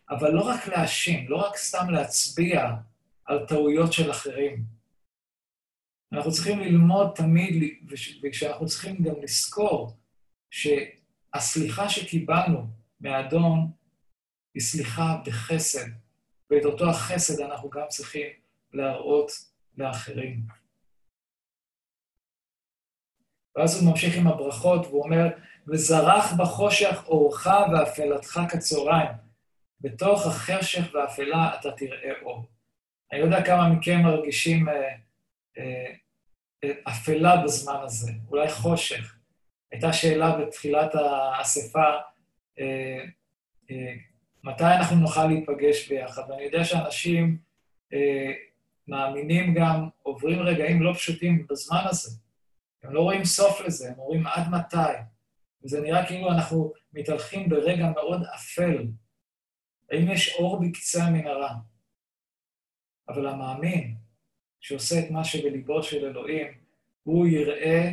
אבל 0.09 0.31
לא 0.31 0.41
רק 0.41 0.67
להאשים, 0.67 1.29
לא 1.29 1.35
רק 1.35 1.57
סתם 1.57 1.89
להצביע 1.89 2.69
על 3.25 3.45
טעויות 3.47 3.93
של 3.93 4.11
אחרים. 4.11 4.78
אנחנו 6.13 6.31
צריכים 6.31 6.59
ללמוד 6.59 7.11
תמיד, 7.15 7.73
וכשאנחנו 8.23 8.65
צריכים 8.65 9.03
גם 9.03 9.13
לזכור 9.21 9.97
שהסליחה 10.51 11.89
שקיבלנו 11.89 12.67
מהאדון 12.99 13.71
היא 14.53 14.61
סליחה 14.61 15.17
בחסד, 15.25 15.89
ואת 16.51 16.65
אותו 16.65 16.89
החסד 16.89 17.41
אנחנו 17.41 17.69
גם 17.69 17.85
צריכים 17.89 18.27
להראות 18.73 19.31
לאחרים. 19.77 20.41
ואז 23.55 23.81
הוא 23.81 23.91
ממשיך 23.91 24.17
עם 24.17 24.27
הברכות, 24.27 24.85
והוא 24.85 25.03
אומר, 25.03 25.27
וזרח 25.67 26.33
בחושך 26.33 27.03
אורך 27.07 27.47
ואפלתך 27.71 28.39
כצהריים. 28.51 29.11
בתוך 29.81 30.27
החשך 30.27 30.93
והאפלה 30.93 31.55
אתה 31.59 31.71
תראה 31.71 32.11
אור. 32.21 32.45
אני 33.11 33.19
לא 33.19 33.25
יודע 33.25 33.45
כמה 33.45 33.69
מכם 33.69 33.99
מרגישים 34.03 34.69
אה, 34.69 34.95
אפלה 36.83 37.43
בזמן 37.43 37.77
הזה, 37.83 38.11
אולי 38.29 38.49
חושך. 38.49 39.15
הייתה 39.71 39.93
שאלה 39.93 40.37
בתחילת 40.37 40.95
האספה, 40.95 41.89
אה, 42.59 43.05
אה, 43.71 43.93
מתי 44.43 44.63
אנחנו 44.63 44.95
נוכל 44.95 45.25
להיפגש 45.27 45.89
ביחד? 45.89 46.21
ואני 46.29 46.43
יודע 46.43 46.63
שאנשים 46.63 47.37
אה, 47.93 48.31
מאמינים 48.87 49.53
גם, 49.53 49.89
עוברים 50.01 50.39
רגעים 50.39 50.81
לא 50.81 50.93
פשוטים 50.93 51.47
בזמן 51.49 51.81
הזה. 51.85 52.17
הם 52.83 52.93
לא 52.93 53.01
רואים 53.01 53.25
סוף 53.25 53.61
לזה, 53.61 53.89
הם 53.89 53.99
אומרים 53.99 54.27
עד 54.27 54.49
מתי. 54.51 54.97
וזה 55.63 55.81
נראה 55.81 56.05
כאילו 56.05 56.31
אנחנו 56.31 56.73
מתהלכים 56.93 57.49
ברגע 57.49 57.89
מאוד 57.89 58.23
אפל. 58.35 58.87
האם 59.91 60.11
יש 60.11 60.35
אור 60.35 60.59
בקצה 60.61 61.03
המנהרה? 61.03 61.55
אבל 63.09 63.27
המאמין, 63.27 63.95
שעושה 64.59 64.99
את 64.99 65.11
מה 65.11 65.23
שבליבו 65.23 65.83
של 65.83 66.05
אלוהים, 66.05 66.47
הוא 67.03 67.27
יראה 67.27 67.91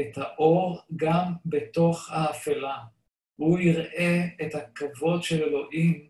את 0.00 0.18
האור 0.18 0.80
גם 0.96 1.32
בתוך 1.46 2.10
האפלה. 2.10 2.76
הוא 3.36 3.58
יראה 3.58 4.24
את 4.42 4.54
הכבוד 4.54 5.22
של 5.22 5.42
אלוהים 5.42 6.08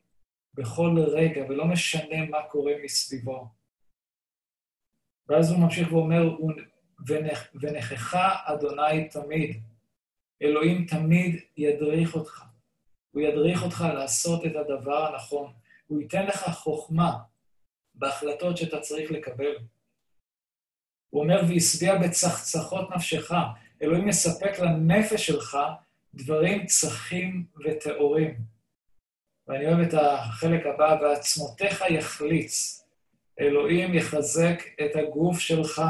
בכל 0.55 0.97
רגע, 0.99 1.45
ולא 1.49 1.65
משנה 1.65 2.25
מה 2.31 2.43
קורה 2.43 2.73
מסביבו. 2.85 3.49
ואז 5.29 5.51
הוא 5.51 5.61
ממשיך 5.61 5.93
ואומר, 5.93 6.37
ונכחה 7.61 8.35
אדוני 8.45 9.09
תמיד. 9.09 9.63
אלוהים 10.43 10.87
תמיד 10.87 11.41
ידריך 11.57 12.15
אותך. 12.15 12.45
הוא 13.11 13.23
ידריך 13.23 13.63
אותך 13.63 13.85
לעשות 13.95 14.47
את 14.47 14.53
הדבר 14.57 15.07
הנכון. 15.07 15.53
הוא 15.87 16.01
ייתן 16.01 16.27
לך 16.27 16.49
חוכמה 16.49 17.19
בהחלטות 17.95 18.57
שאתה 18.57 18.81
צריך 18.81 19.11
לקבל. 19.11 19.57
הוא 21.11 21.23
אומר, 21.23 21.43
והשביע 21.49 21.99
בצחצחות 21.99 22.91
נפשך. 22.91 23.33
אלוהים 23.83 24.09
יספק 24.09 24.59
לנפש 24.59 25.27
שלך 25.27 25.59
דברים 26.15 26.67
צחים 26.67 27.47
וטהורים. 27.65 28.35
ואני 29.47 29.67
אוהב 29.67 29.79
את 29.79 29.95
החלק 29.95 30.67
הבא, 30.67 30.99
ועצמותיך 31.01 31.85
יחליץ. 31.91 32.85
אלוהים 33.41 33.95
יחזק 33.95 34.63
את 34.81 34.97
הגוף 34.97 35.39
שלך. 35.39 35.83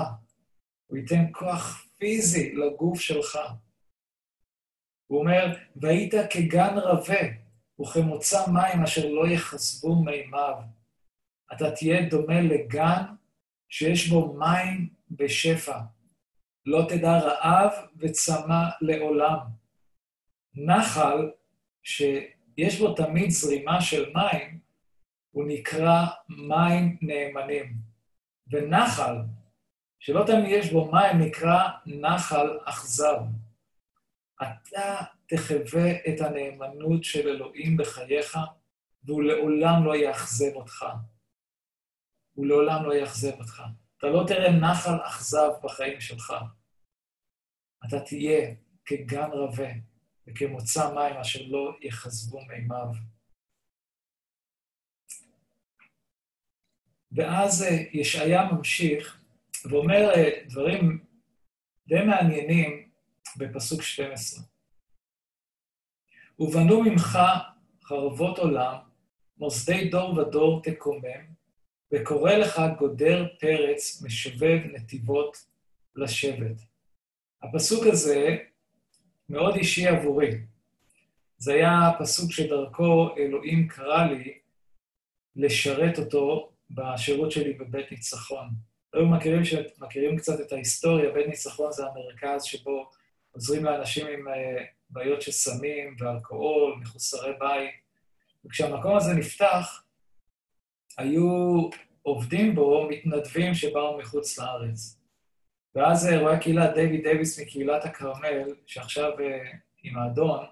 הוא 0.86 0.98
ייתן 0.98 1.24
כוח 1.32 1.86
פיזי 1.98 2.54
לגוף 2.54 3.00
שלך. 3.00 3.38
הוא 5.06 5.20
אומר, 5.20 5.56
והיית 5.76 6.14
כגן 6.30 6.74
רבה, 6.76 7.20
וכמוצא 7.80 8.50
מים 8.50 8.82
אשר 8.82 9.08
לא 9.08 9.28
יחסבו 9.28 9.94
מימיו. 9.94 10.54
אתה 11.52 11.70
תהיה 11.70 12.08
דומה 12.08 12.40
לגן 12.40 13.02
שיש 13.68 14.08
בו 14.08 14.32
מים 14.32 14.97
בשפע. 15.10 15.78
לא 16.66 16.86
תדע 16.88 17.18
רעב 17.18 17.72
וצמא 17.96 18.64
לעולם. 18.80 19.38
נחל 20.54 21.30
שיש 21.82 22.78
בו 22.80 22.94
תמיד 22.94 23.30
זרימה 23.30 23.80
של 23.80 24.12
מים, 24.14 24.60
הוא 25.30 25.44
נקרא 25.48 26.06
מים 26.28 26.98
נאמנים. 27.02 27.74
ונחל 28.50 29.16
שלא 29.98 30.24
תמיד 30.26 30.46
יש 30.48 30.72
בו 30.72 30.92
מים 30.92 31.18
נקרא 31.18 31.68
נחל 31.86 32.58
אכזר. 32.64 33.18
אתה 34.42 34.96
תחווה 35.26 35.90
את 35.90 36.20
הנאמנות 36.20 37.04
של 37.04 37.28
אלוהים 37.28 37.76
בחייך, 37.76 38.38
והוא 39.04 39.22
לעולם 39.22 39.84
לא 39.84 39.96
יאכזב 39.96 40.54
אותך. 40.54 40.84
הוא 42.32 42.46
לעולם 42.46 42.84
לא 42.84 42.94
יאכזב 42.94 43.32
אותך. 43.38 43.62
אתה 43.98 44.06
לא 44.06 44.24
תראה 44.26 44.52
נחל 44.52 45.06
אכזב 45.06 45.50
בחיים 45.64 46.00
שלך. 46.00 46.34
אתה 47.88 48.00
תהיה 48.00 48.54
כגן 48.84 49.30
רבה 49.32 49.68
וכמוצא 50.26 50.94
מים 50.94 51.16
אשר 51.16 51.40
לא 51.48 51.76
יכזבו 51.80 52.40
מימיו. 52.46 52.88
ואז 57.12 57.62
אה, 57.62 57.68
ישעיה 57.92 58.52
ממשיך 58.52 59.20
ואומר 59.70 60.10
אה, 60.14 60.44
דברים 60.46 61.04
די 61.86 62.04
מעניינים 62.06 62.90
בפסוק 63.38 63.82
12. 63.82 64.44
ובנו 66.38 66.82
ממך 66.82 67.18
חרבות 67.84 68.38
עולם, 68.38 68.74
מוסדי 69.38 69.88
דור 69.88 70.18
ודור 70.18 70.62
תקומם, 70.62 71.37
וקורא 71.92 72.32
לך 72.32 72.60
גודר 72.78 73.26
פרץ 73.40 74.02
משובב 74.02 74.58
נתיבות 74.72 75.36
לשבת. 75.96 76.56
הפסוק 77.42 77.86
הזה 77.86 78.36
מאוד 79.28 79.56
אישי 79.56 79.86
עבורי. 79.86 80.30
זה 81.38 81.54
היה 81.54 81.88
הפסוק 81.88 82.32
שדרכו 82.32 83.16
אלוהים 83.16 83.68
קרא 83.68 84.06
לי 84.06 84.38
לשרת 85.36 85.98
אותו 85.98 86.52
בשירות 86.70 87.32
שלי 87.32 87.52
בבית 87.52 87.92
ניצחון. 87.92 88.48
היו 88.92 89.06
מכירים, 89.06 89.42
מכירים 89.78 90.16
קצת 90.16 90.40
את 90.40 90.52
ההיסטוריה, 90.52 91.10
בית 91.10 91.26
ניצחון 91.26 91.72
זה 91.72 91.82
המרכז 91.86 92.44
שבו 92.44 92.90
עוזרים 93.32 93.64
לאנשים 93.64 94.06
עם 94.06 94.28
אה, 94.28 94.64
בעיות 94.90 95.22
של 95.22 95.32
סמים 95.32 95.96
ואלכוהול, 95.98 96.74
מחוסרי 96.80 97.32
בית. 97.38 97.70
וכשהמקום 98.44 98.96
הזה 98.96 99.12
נפתח, 99.14 99.82
היו 100.98 101.68
עובדים 102.02 102.54
בו 102.54 102.88
מתנדבים 102.90 103.54
שבאו 103.54 103.98
מחוץ 103.98 104.38
לארץ. 104.38 105.00
ואז 105.74 106.08
אה, 106.08 106.20
רואה 106.20 106.34
הקהילה 106.34 106.72
דייוויד 106.72 107.02
דייוויס 107.02 107.40
מקהילת 107.40 107.84
הכרמל, 107.84 108.54
שעכשיו 108.66 109.20
אה, 109.20 109.50
עם 109.82 109.98
האדון, 109.98 110.44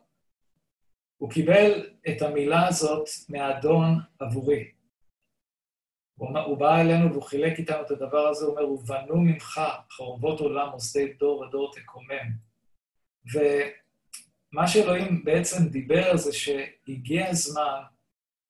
הוא 1.16 1.30
קיבל 1.30 1.90
את 2.08 2.22
המילה 2.22 2.68
הזאת 2.68 3.08
מהאדון 3.28 3.98
עבורי. 4.18 4.70
הוא, 6.18 6.56
בא 6.58 6.80
אלינו 6.80 7.10
והוא 7.10 7.22
חילק 7.22 7.58
איתנו 7.58 7.82
את 7.82 7.90
הדבר 7.90 8.28
הזה, 8.28 8.44
הוא 8.46 8.58
אומר, 8.58 8.68
ובנו 8.68 9.16
ממך 9.16 9.60
חורבות 9.90 10.40
עולם 10.40 10.68
מוסדי 10.70 11.12
דור 11.12 11.40
ודור 11.40 11.72
תקומם. 11.74 12.28
ומה 13.34 14.68
שאלוהים 14.68 15.24
בעצם 15.24 15.68
דיבר 15.68 16.16
זה 16.16 16.32
שהגיע 16.32 17.28
הזמן 17.28 17.82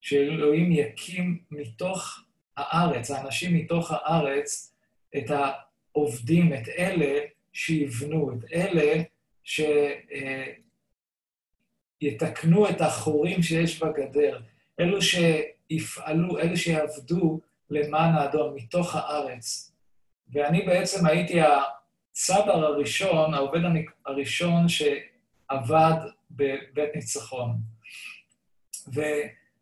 שאלוהים 0.07 0.73
יקים 0.73 1.39
מתוך 1.51 2.21
הארץ, 2.57 3.11
האנשים 3.11 3.57
מתוך 3.57 3.91
הארץ, 3.93 4.75
את 5.17 5.25
העובדים, 5.31 6.53
את 6.55 6.69
אלה 6.79 7.21
שיבנו, 7.53 8.33
את 8.33 8.45
אלה 8.53 9.03
שיתקנו 12.03 12.69
את 12.69 12.81
החורים 12.81 13.43
שיש 13.43 13.83
בגדר, 13.83 14.41
אלו 14.81 14.99
שיפעלו, 15.03 16.39
אלו 16.39 16.57
שיעבדו 16.57 17.41
למען 17.71 18.15
האדון, 18.15 18.55
מתוך 18.55 18.95
הארץ. 18.95 19.73
ואני 20.33 20.63
בעצם 20.63 21.07
הייתי 21.07 21.41
הצבר 21.41 22.65
הראשון, 22.65 23.35
העובד 23.35 23.61
הראשון 24.07 24.67
עבד 25.49 25.97
בבית 26.31 26.95
ניצחון. 26.95 27.57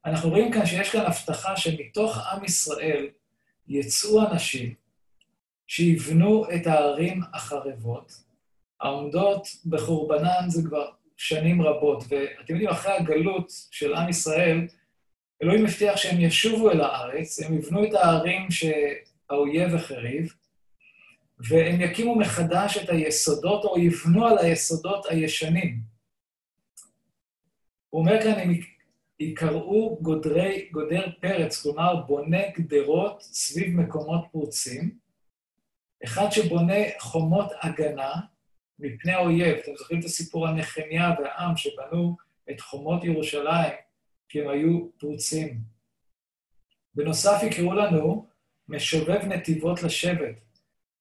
ואנחנו 0.05 0.31
רואים 0.31 0.53
כאן 0.53 0.67
שיש 0.67 0.91
כאן 0.91 1.01
הבטחה 1.01 1.57
שמתוך 1.57 2.19
עם 2.33 2.45
ישראל 2.45 3.09
יצאו 3.69 4.27
אנשים 4.27 4.75
שיבנו 5.67 6.45
את 6.55 6.67
הערים 6.67 7.21
החרבות, 7.33 8.13
העומדות 8.81 9.49
בחורבנן 9.67 10.49
זה 10.49 10.69
כבר 10.69 10.91
שנים 11.17 11.63
רבות, 11.63 12.03
ואתם 12.03 12.53
יודעים, 12.53 12.69
אחרי 12.69 12.93
הגלות 12.93 13.53
של 13.71 13.95
עם 13.95 14.09
ישראל, 14.09 14.67
אלוהים 15.43 15.65
הבטיח 15.65 15.97
שהם 15.97 16.21
ישובו 16.21 16.71
אל 16.71 16.81
הארץ, 16.81 17.43
הם 17.43 17.55
יבנו 17.55 17.85
את 17.85 17.95
הערים 17.95 18.49
שהאויב 18.51 19.75
החריב, 19.75 20.35
והם 21.39 21.81
יקימו 21.81 22.15
מחדש 22.15 22.77
את 22.77 22.89
היסודות, 22.89 23.65
או 23.65 23.79
יבנו 23.79 24.27
על 24.27 24.39
היסודות 24.39 25.07
הישנים. 25.07 25.81
הוא 27.91 28.01
אומר 28.01 28.23
כאן, 28.23 28.33
הם 28.33 28.55
יקראו 29.21 29.99
גודרי, 30.03 30.69
גודר 30.73 31.07
פרץ, 31.21 31.63
כלומר, 31.63 31.97
בונה 32.07 32.51
גדרות 32.59 33.23
סביב 33.23 33.77
מקומות 33.77 34.25
פרוצים, 34.33 34.99
אחד 36.05 36.31
שבונה 36.31 36.75
חומות 36.99 37.53
הגנה 37.63 38.13
מפני 38.79 39.13
האויב. 39.13 39.57
אתם 39.57 39.73
זוכרים 39.77 40.01
את 40.01 40.05
הסיפור 40.05 40.49
על 40.49 40.55
נחמיה 40.55 41.15
והעם 41.19 41.57
שבנו 41.57 42.17
את 42.51 42.61
חומות 42.61 43.05
ירושלים 43.05 43.73
כי 44.29 44.43
הם 44.43 44.49
היו 44.49 44.89
פרוצים. 44.99 45.61
בנוסף 46.95 47.41
יקראו 47.43 47.75
לנו 47.75 48.27
משובב 48.69 49.25
נתיבות 49.25 49.83
לשבט. 49.83 50.37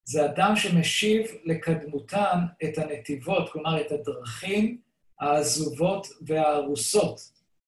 זה 0.04 0.26
אדם 0.26 0.56
שמשיב 0.56 1.26
לקדמותן 1.44 2.38
את 2.64 2.78
הנתיבות, 2.78 3.52
כלומר, 3.52 3.82
את 3.82 3.92
הדרכים 3.92 4.82
העזובות 5.20 6.08
והארוסות 6.22 7.20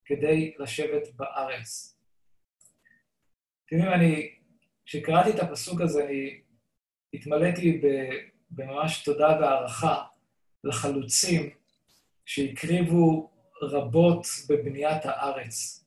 כדי 0.06 0.54
לשבת 0.60 1.08
בארץ. 1.16 1.98
אתם 3.66 3.76
יודעים, 3.76 3.94
אני, 3.94 4.36
כשקראתי 4.86 5.30
את 5.30 5.40
הפסוק 5.40 5.82
הזה, 5.82 6.06
אני 6.06 6.42
התמלאתי 7.14 7.82
בממש 8.52 9.04
תודה 9.04 9.38
והערכה 9.42 10.04
לחלוצים 10.64 11.50
שהקריבו 12.26 13.32
רבות 13.62 14.28
בבניית 14.50 15.06
הארץ. 15.06 15.86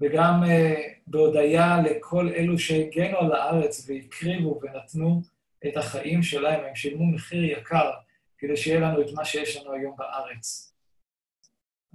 וגם 0.00 0.42
uh, 0.42 0.78
בהודיה 1.06 1.76
לכל 1.82 2.28
אלו 2.28 2.58
שהגנו 2.58 3.18
על 3.18 3.32
הארץ 3.32 3.88
והקריבו 3.88 4.60
ונתנו 4.62 5.22
את 5.68 5.76
החיים 5.76 6.22
שלהם, 6.22 6.64
הם 6.64 6.74
שילמו 6.74 7.06
מחיר 7.06 7.44
יקר 7.44 7.90
כדי 8.38 8.56
שיהיה 8.56 8.80
לנו 8.80 9.00
את 9.00 9.06
מה 9.14 9.24
שיש 9.24 9.56
לנו 9.56 9.72
היום 9.72 9.96
בארץ. 9.96 10.74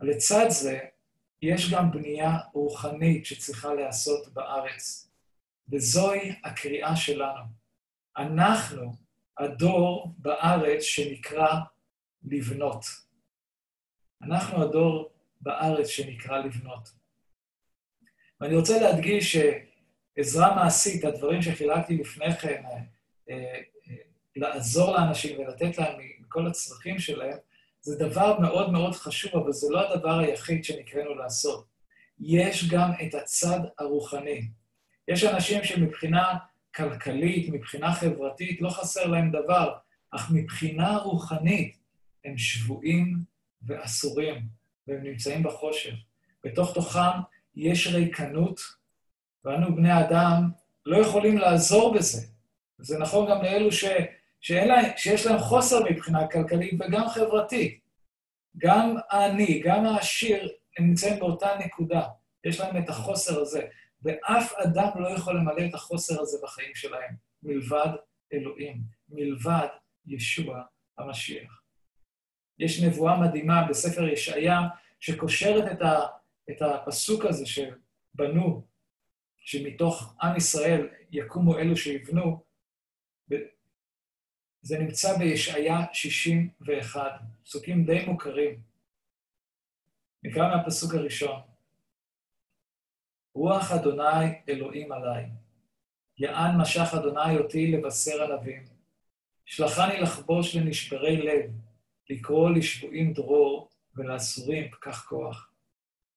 לצד 0.02 0.46
זה, 0.50 0.80
יש 1.42 1.74
גם 1.74 1.92
בנייה 1.92 2.38
רוחנית 2.54 3.26
שצריכה 3.26 3.74
להיעשות 3.74 4.34
בארץ, 4.34 5.12
וזוהי 5.72 6.36
הקריאה 6.44 6.96
שלנו. 6.96 7.44
אנחנו 8.18 8.94
הדור 9.38 10.16
בארץ 10.18 10.82
שנקרא 10.82 11.60
לבנות. 12.24 12.86
אנחנו 14.22 14.64
הדור 14.64 15.10
בארץ 15.42 15.88
שנקרא 15.88 16.38
לבנות. 16.38 16.90
ואני 18.42 18.56
רוצה 18.56 18.80
להדגיש 18.82 19.38
שעזרה 19.38 20.56
מעשית, 20.56 21.06
הדברים 21.06 21.42
שחילקתי 21.42 21.98
לפני 21.98 22.34
כן, 22.34 22.64
אה, 23.30 23.36
אה, 23.40 23.62
לעזור 24.36 24.92
לאנשים 24.98 25.40
ולתת 25.40 25.78
להם 25.78 26.00
מכל 26.20 26.48
הצרכים 26.48 27.00
שלהם, 27.00 27.38
זה 27.88 27.96
דבר 27.96 28.40
מאוד 28.40 28.72
מאוד 28.72 28.96
חשוב, 28.96 29.36
אבל 29.36 29.54
זה 29.54 29.68
לא 29.70 29.94
הדבר 29.94 30.20
היחיד 30.20 30.64
שנקראנו 30.64 31.16
לעשות. 31.16 31.66
יש 32.20 32.70
גם 32.70 32.92
את 33.08 33.16
הצד 33.16 33.60
הרוחני. 33.80 34.48
יש 35.08 35.24
אנשים 35.24 35.64
שמבחינה 35.64 36.38
כלכלית, 36.76 37.50
מבחינה 37.50 37.94
חברתית, 37.94 38.62
לא 38.62 38.70
חסר 38.70 39.08
להם 39.08 39.32
דבר, 39.32 39.74
אך 40.12 40.32
מבחינה 40.32 40.98
רוחנית 40.98 41.78
הם 42.26 42.38
שבויים 42.38 43.18
ואסורים, 43.62 44.48
והם 44.88 45.04
נמצאים 45.04 45.44
בחושך. 45.44 45.94
בתוך 46.44 46.74
תוכם 46.74 47.20
יש 47.56 47.88
ריקנות, 47.88 48.60
ואנו 49.46 49.76
בני 49.76 50.00
אדם 50.00 50.50
לא 50.86 50.98
יכולים 50.98 51.38
לעזור 51.38 51.94
בזה. 51.94 52.28
זה 52.78 53.00
נכון 53.00 53.30
גם 53.30 53.42
לאלו 53.42 53.72
ש, 53.72 53.86
שאלה, 54.42 54.98
שיש 54.98 55.26
להם 55.26 55.40
חוסר 55.40 55.84
מבחינה 55.90 56.28
כלכלית 56.28 56.74
וגם 56.74 57.08
חברתית. 57.08 57.80
גם 58.58 58.96
העני, 59.10 59.62
גם 59.66 59.86
העשיר, 59.86 60.50
הם 60.78 60.88
נמצאים 60.88 61.20
באותה 61.20 61.48
נקודה. 61.66 62.02
יש 62.44 62.60
להם 62.60 62.84
את 62.84 62.90
החוסר 62.90 63.42
הזה. 63.42 63.68
ואף 64.02 64.54
אדם 64.54 64.90
לא 64.96 65.08
יכול 65.08 65.38
למלא 65.38 65.66
את 65.70 65.74
החוסר 65.74 66.22
הזה 66.22 66.38
בחיים 66.44 66.76
שלהם, 66.76 67.16
מלבד 67.44 67.90
אלוהים, 68.34 68.82
מלבד 69.10 69.68
ישוע 70.06 70.62
המשיח. 70.98 71.62
יש 72.60 72.84
נבואה 72.84 73.20
מדהימה 73.20 73.68
בספר 73.70 74.08
ישעיה, 74.08 74.60
שקושרת 75.00 75.72
את, 75.72 75.82
ה, 75.82 76.00
את 76.50 76.62
הפסוק 76.62 77.26
הזה 77.26 77.46
שבנו, 77.46 78.68
שמתוך 79.38 80.16
עם 80.22 80.36
ישראל 80.36 80.90
יקומו 81.12 81.58
אלו 81.58 81.78
שיבנו, 81.78 82.44
זה 84.68 84.80
נמצא 84.80 85.18
בישעיה 85.18 85.78
61, 85.94 87.02
פסוקים 87.44 87.86
די 87.86 88.06
מוכרים. 88.06 88.60
נקרא 90.24 90.56
מהפסוק 90.56 90.94
הראשון. 90.94 91.42
רוח 93.36 93.72
אדוני 93.72 94.42
אלוהים 94.50 94.92
עליי. 94.92 95.26
יען 96.18 96.62
משך 96.62 96.94
אדוני 96.94 97.38
אותי 97.38 97.72
לבשר 97.72 98.24
ענבים. 98.24 98.64
שלחני 99.46 100.02
לחבוש 100.02 100.56
לנשברי 100.56 101.18
לב, 101.18 101.52
לקרוא 102.10 102.50
לשבויים 102.50 103.14
דרור 103.14 103.70
ולאסורים 103.96 104.72
פקח 104.72 105.06
כוח. 105.06 105.52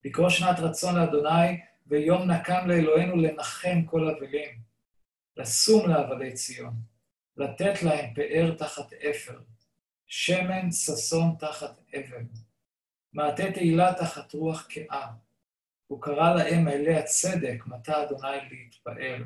לקרוא 0.05 0.29
שנת 0.29 0.59
רצון 0.59 0.97
לאדוני 0.97 1.61
ויום 1.87 2.31
נקם 2.31 2.69
לאלוהינו 2.69 3.17
לנחם 3.17 3.83
כל 3.87 4.11
אבלים. 4.11 4.59
לשום 5.37 5.91
לאבלי 5.91 6.33
ציון, 6.33 6.75
לתת 7.41 7.83
להם 7.83 8.15
פאר 8.15 8.55
תחת 8.59 8.93
אפר, 8.93 9.39
שמן 10.07 10.73
ששון 10.73 11.35
תחת 11.39 11.81
אבן, 11.95 12.27
מעטה 13.13 13.53
תהילה 13.53 13.93
תחת 13.99 14.33
רוח 14.33 14.67
קאה. 14.71 15.07
הוא 15.87 16.03
קרא 16.03 16.35
להם 16.35 16.69
אלי 16.69 16.95
הצדק, 16.95 17.67
מטה 17.67 18.03
אדוני 18.03 18.37
להתפעל. 18.51 19.25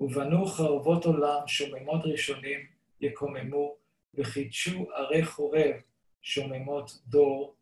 ובנו 0.00 0.46
חרבות 0.46 1.04
עולם, 1.04 1.46
שוממות 1.46 2.04
ראשונים 2.04 2.60
יקוממו, 3.00 3.76
וחידשו 4.14 4.88
ערי 4.94 5.24
חורב, 5.24 5.74
שוממות 6.22 6.98
דור 7.06 7.54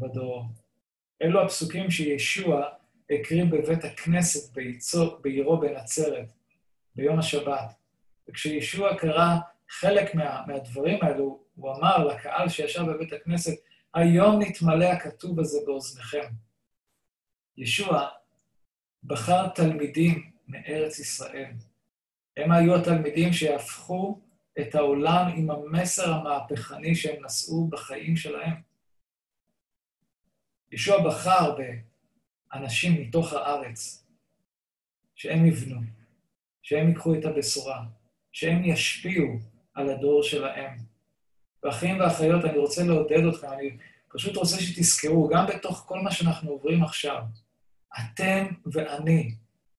ודור. 0.00 0.44
אלו 1.22 1.42
הפסוקים 1.42 1.90
שישוע 1.90 2.64
הקריא 3.10 3.44
בבית 3.44 3.84
הכנסת 3.84 4.58
בעירו 5.22 5.60
בנצרת, 5.60 6.32
ביום 6.94 7.18
השבת. 7.18 7.79
וכשישוע 8.30 8.96
קרא 8.96 9.36
חלק 9.68 10.14
מה, 10.14 10.42
מהדברים 10.46 10.98
האלו, 11.02 11.44
הוא 11.54 11.76
אמר 11.76 12.04
לקהל 12.04 12.48
שישב 12.48 12.82
בבית 12.82 13.12
הכנסת, 13.12 13.52
היום 13.94 14.42
נתמלא 14.42 14.84
הכתוב 14.84 15.40
הזה 15.40 15.58
באוזניכם. 15.66 16.28
ישוע 17.56 18.08
בחר 19.04 19.48
תלמידים 19.48 20.30
מארץ 20.48 20.98
ישראל. 20.98 21.52
הם 22.36 22.52
היו 22.52 22.76
התלמידים 22.76 23.32
שהפכו 23.32 24.20
את 24.60 24.74
העולם 24.74 25.32
עם 25.36 25.50
המסר 25.50 26.12
המהפכני 26.12 26.94
שהם 26.94 27.24
נשאו 27.24 27.68
בחיים 27.68 28.16
שלהם. 28.16 28.62
ישוע 30.72 31.08
בחר 31.08 31.56
באנשים 32.52 33.02
מתוך 33.02 33.32
הארץ, 33.32 34.06
שהם 35.14 35.46
יבנו, 35.46 35.80
שהם 36.62 36.88
ייקחו 36.88 37.14
את 37.14 37.24
הבשורה, 37.24 37.84
שהם 38.32 38.64
ישפיעו 38.64 39.38
על 39.74 39.90
הדור 39.90 40.22
שלהם. 40.22 40.78
ואחים 41.64 42.00
ואחיות, 42.00 42.44
אני 42.44 42.58
רוצה 42.58 42.84
לעודד 42.84 43.24
אתכם, 43.26 43.48
אני 43.52 43.76
פשוט 44.12 44.36
רוצה 44.36 44.60
שתזכרו, 44.60 45.28
גם 45.28 45.46
בתוך 45.46 45.84
כל 45.88 46.00
מה 46.00 46.10
שאנחנו 46.10 46.50
עוברים 46.50 46.82
עכשיו, 46.82 47.22
אתם 47.98 48.46
ואני, 48.72 49.34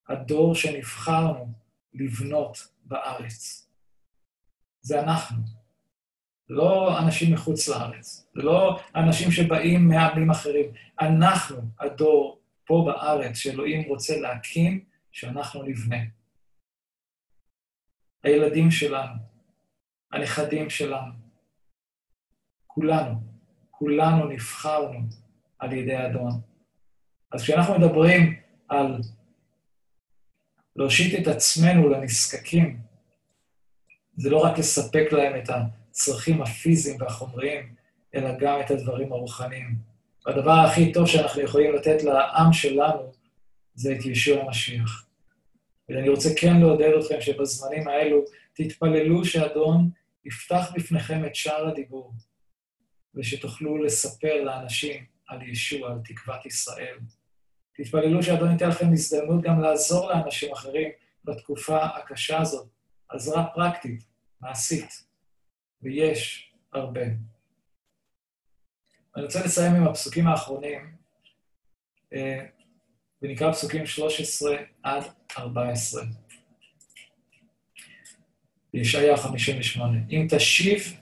הדור 0.10 0.56
שנבחרנו 0.56 1.48
לבנות 1.94 2.58
בארץ. 2.86 3.68
זה 4.82 5.02
אנחנו. 5.02 5.38
לא 6.50 7.00
אנשים 7.00 7.34
מחוץ 7.34 7.68
לארץ, 7.68 8.28
לא 8.36 8.80
אנשים 8.96 9.32
שבאים 9.32 9.88
מעמים 9.88 10.32
אחרים. 10.32 10.66
אנחנו, 11.02 11.58
הדור 11.80 12.40
פה 12.66 12.84
בארץ 12.86 13.36
שאלוהים 13.36 13.88
רוצה 13.88 14.20
להקים, 14.20 14.84
שאנחנו 15.12 15.64
נבנה. 15.64 15.98
הילדים 18.24 18.72
שלנו, 18.72 19.14
הנכדים 20.12 20.70
שלנו, 20.70 21.12
כולנו, 22.68 23.16
כולנו 23.72 24.26
נבחרנו 24.26 25.00
על 25.60 25.74
ידי 25.74 26.06
אדון. 26.06 26.32
אז 27.32 27.44
כשאנחנו 27.44 27.80
מדברים 27.80 28.40
על 28.70 29.02
להושיט 30.76 31.22
את 31.22 31.28
עצמנו 31.28 31.90
לנזקקים, 31.90 32.80
זה 34.18 34.30
לא 34.30 34.38
רק 34.38 34.60
לספק 34.60 35.12
להם 35.12 35.42
את 35.44 35.50
הצרכים 35.50 36.42
הפיזיים 36.42 37.02
והחומריים, 37.02 37.76
אלא 38.16 38.30
גם 38.40 38.60
את 38.66 38.72
הדברים 38.72 39.14
הרוחניים. 39.14 39.76
והדבר 40.26 40.52
הכי 40.52 40.92
טוב 40.92 41.08
שאנחנו 41.08 41.42
יכולים 41.42 41.76
לתת 41.76 42.04
לעם 42.04 42.54
שלנו 42.54 43.12
זה 43.74 43.96
את 44.00 44.06
ישוע 44.06 44.44
המשיח. 44.44 45.11
ואני 45.92 46.10
רוצה 46.10 46.30
כן 46.42 46.60
לעודד 46.60 46.92
אתכם 47.00 47.22
שבזמנים 47.22 47.88
האלו 47.88 48.26
תתפללו 48.54 49.26
שאדון 49.26 49.90
יפתח 50.26 50.72
בפניכם 50.76 51.26
את 51.26 51.36
שער 51.36 51.68
הדיבור, 51.68 52.14
ושתוכלו 53.16 53.84
לספר 53.84 54.44
לאנשים 54.44 55.06
על 55.28 55.50
ישוע, 55.50 55.92
על 55.92 56.00
תקוות 56.06 56.46
ישראל. 56.46 56.98
תתפללו 57.74 58.24
שאדון 58.24 58.52
ייתן 58.52 58.70
לכם 58.70 58.92
הזדמנות 58.94 59.42
גם 59.42 59.62
לעזור 59.62 60.10
לאנשים 60.12 60.52
אחרים 60.54 60.90
בתקופה 61.24 61.86
הקשה 61.86 62.42
הזאת, 62.42 62.68
עזרה 63.10 63.46
פרקטית, 63.54 64.04
מעשית, 64.42 65.04
ויש 65.82 66.52
הרבה. 66.74 67.06
אני 69.16 69.24
רוצה 69.24 69.46
לסיים 69.46 69.76
עם 69.76 69.88
הפסוקים 69.88 70.28
האחרונים, 70.28 70.96
אה, 72.14 72.46
ונקרא 73.22 73.52
פסוקים 73.52 73.86
13 73.86 74.56
עד 74.84 75.04
14. 75.38 76.04
בישעיה 78.74 79.18
58. 79.18 79.98
אם 80.12 80.28
תשיב 80.30 80.94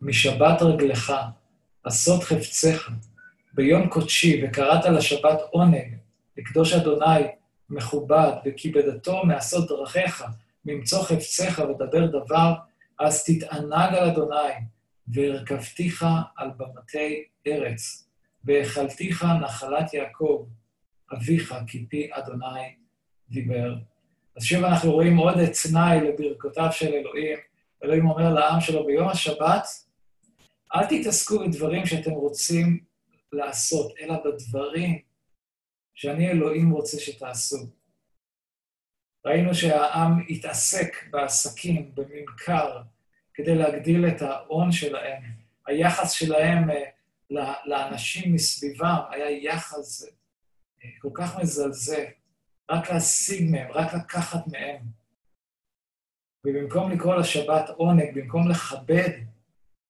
משבת 0.00 0.62
רגלך, 0.62 1.12
עשות 1.84 2.22
חפציך, 2.22 2.90
ביום 3.52 3.88
קודשי, 3.88 4.44
וקראת 4.44 4.84
לשבת 4.84 5.38
עונג, 5.50 5.94
לקדוש 6.36 6.72
אדוני 6.72 7.24
מכובד, 7.70 8.32
וכיבדתו 8.44 9.24
מעשות 9.24 9.68
דרכיך, 9.68 10.24
ממצוא 10.64 11.02
חפציך 11.02 11.58
ודבר 11.58 12.06
דבר, 12.06 12.54
אז 12.98 13.24
תתענג 13.24 13.94
על 13.94 14.10
אדוני, 14.10 14.52
והרכבתיך 15.08 16.06
על 16.36 16.50
במתי 16.56 17.24
ארץ, 17.46 18.08
והאכלתיך 18.44 19.26
נחלת 19.42 19.94
יעקב, 19.94 20.46
אביך, 21.12 21.54
כי 21.66 21.86
פי 21.86 22.10
אדוני 22.12 22.74
דיבר. 23.30 23.74
אז 24.36 24.44
שוב 24.44 24.64
אנחנו 24.64 24.92
רואים 24.92 25.16
עוד 25.16 25.34
תנאי 25.62 26.00
לברכותיו 26.00 26.68
של 26.72 26.94
אלוהים. 26.94 27.38
אלוהים 27.84 28.10
אומר 28.10 28.34
לעם 28.34 28.60
שלו, 28.60 28.86
ביום 28.86 29.08
השבת, 29.08 29.66
אל 30.74 30.86
תתעסקו 30.86 31.38
בדברים 31.38 31.86
שאתם 31.86 32.10
רוצים 32.10 32.84
לעשות, 33.32 33.92
אלא 34.00 34.14
בדברים 34.24 34.98
שאני 35.94 36.30
אלוהים 36.30 36.70
רוצה 36.70 36.98
שתעשו. 36.98 37.66
ראינו 39.26 39.54
שהעם 39.54 40.24
התעסק 40.28 40.96
בעסקים, 41.10 41.94
בממכר, 41.94 42.82
כדי 43.34 43.54
להגדיל 43.54 44.08
את 44.08 44.22
ההון 44.22 44.72
שלהם. 44.72 45.22
היחס 45.66 46.12
שלהם 46.12 46.70
אה, 46.70 47.54
לאנשים 47.66 48.34
מסביבם 48.34 48.96
היה 49.10 49.30
יחס 49.30 50.04
אה, 50.04 50.10
כל 51.00 51.08
כך 51.14 51.38
מזלזל, 51.38 52.04
רק 52.70 52.90
להשיג 52.90 53.50
מהם, 53.50 53.72
רק 53.72 53.94
לקחת 53.94 54.46
מהם. 54.46 54.80
ובמקום 56.46 56.90
לקרוא 56.90 57.14
לשבת 57.14 57.68
עונג, 57.68 58.14
במקom 58.14 58.50
לכבד 58.50 59.10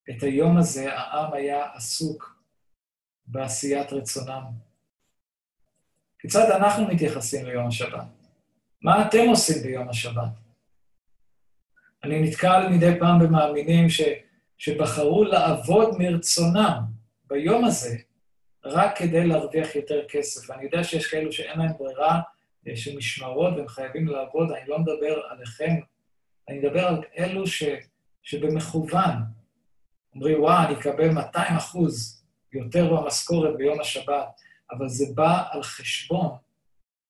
את 0.09 0.23
היום 0.23 0.57
הזה, 0.57 0.93
העם 0.93 1.33
היה 1.33 1.65
עסוק 1.73 2.39
בעשיית 3.27 3.93
רצונם. 3.93 4.43
כיצד 6.19 6.51
אנחנו 6.51 6.87
מתייחסים 6.87 7.45
ליום 7.45 7.67
השבת? 7.67 8.05
מה 8.81 9.07
אתם 9.07 9.29
עושים 9.29 9.63
ביום 9.63 9.89
השבת? 9.89 10.31
אני 12.03 12.21
נתקל 12.21 12.67
מדי 12.71 12.99
פעם 12.99 13.19
במאמינים 13.19 13.89
ש, 13.89 14.01
שבחרו 14.57 15.23
לעבוד 15.23 15.95
מרצונם 15.99 16.79
ביום 17.27 17.65
הזה 17.65 17.97
רק 18.65 18.97
כדי 18.97 19.27
להרוויח 19.27 19.75
יותר 19.75 20.01
כסף. 20.09 20.49
ואני 20.49 20.63
יודע 20.63 20.83
שיש 20.83 21.07
כאלו 21.07 21.31
שאין 21.31 21.59
להם 21.59 21.71
ברירה, 21.79 22.21
אה, 22.67 22.75
של 22.75 22.97
משמרות 22.97 23.53
והם 23.57 23.67
חייבים 23.67 24.07
לעבוד, 24.07 24.51
אני 24.51 24.69
לא 24.69 24.79
מדבר 24.79 25.21
עליכם, 25.29 25.75
אני 26.49 26.59
מדבר 26.59 26.87
על 26.87 27.01
אלו 27.17 27.47
ש, 27.47 27.63
שבמכוון 28.23 29.15
אומרים, 30.15 30.41
וואה, 30.41 30.65
אני 30.65 30.79
אקבל 30.79 31.09
200 31.09 31.55
אחוז 31.57 32.23
יותר 32.53 32.95
במשכורת 32.95 33.57
ביום 33.57 33.79
השבת, 33.79 34.41
אבל 34.71 34.87
זה 34.87 35.05
בא 35.15 35.43
על 35.51 35.63
חשבון 35.63 36.29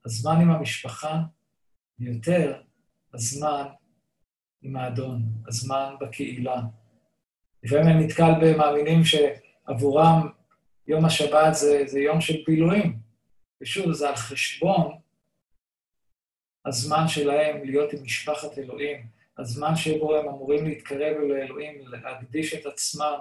הזמן 0.05 0.41
עם 0.41 0.51
המשפחה, 0.51 1.19
ויותר 1.99 2.61
הזמן 3.13 3.65
עם 4.61 4.75
האדון, 4.75 5.21
הזמן 5.47 5.95
בקהילה. 5.99 6.61
לפעמים 7.63 7.87
אני 7.87 8.05
נתקל 8.05 8.31
במאמינים 8.41 9.01
שעבורם 9.03 10.29
יום 10.89 11.05
השבת 11.05 11.53
זה, 11.53 11.83
זה 11.85 11.99
יום 11.99 12.21
של 12.21 12.43
בילויים, 12.45 12.99
ושוב, 13.61 13.91
זה 13.91 14.09
על 14.09 14.15
חשבון 14.15 14.97
הזמן 16.65 17.07
שלהם 17.07 17.63
להיות 17.63 17.93
עם 17.93 18.03
משפחת 18.03 18.57
אלוהים, 18.57 19.05
הזמן 19.37 19.75
שבו 19.75 20.15
הם 20.15 20.27
אמורים 20.27 20.65
להתקרב 20.65 21.17
לאלוהים, 21.17 21.87
להקדיש 21.87 22.53
את 22.53 22.65
עצמם, 22.65 23.17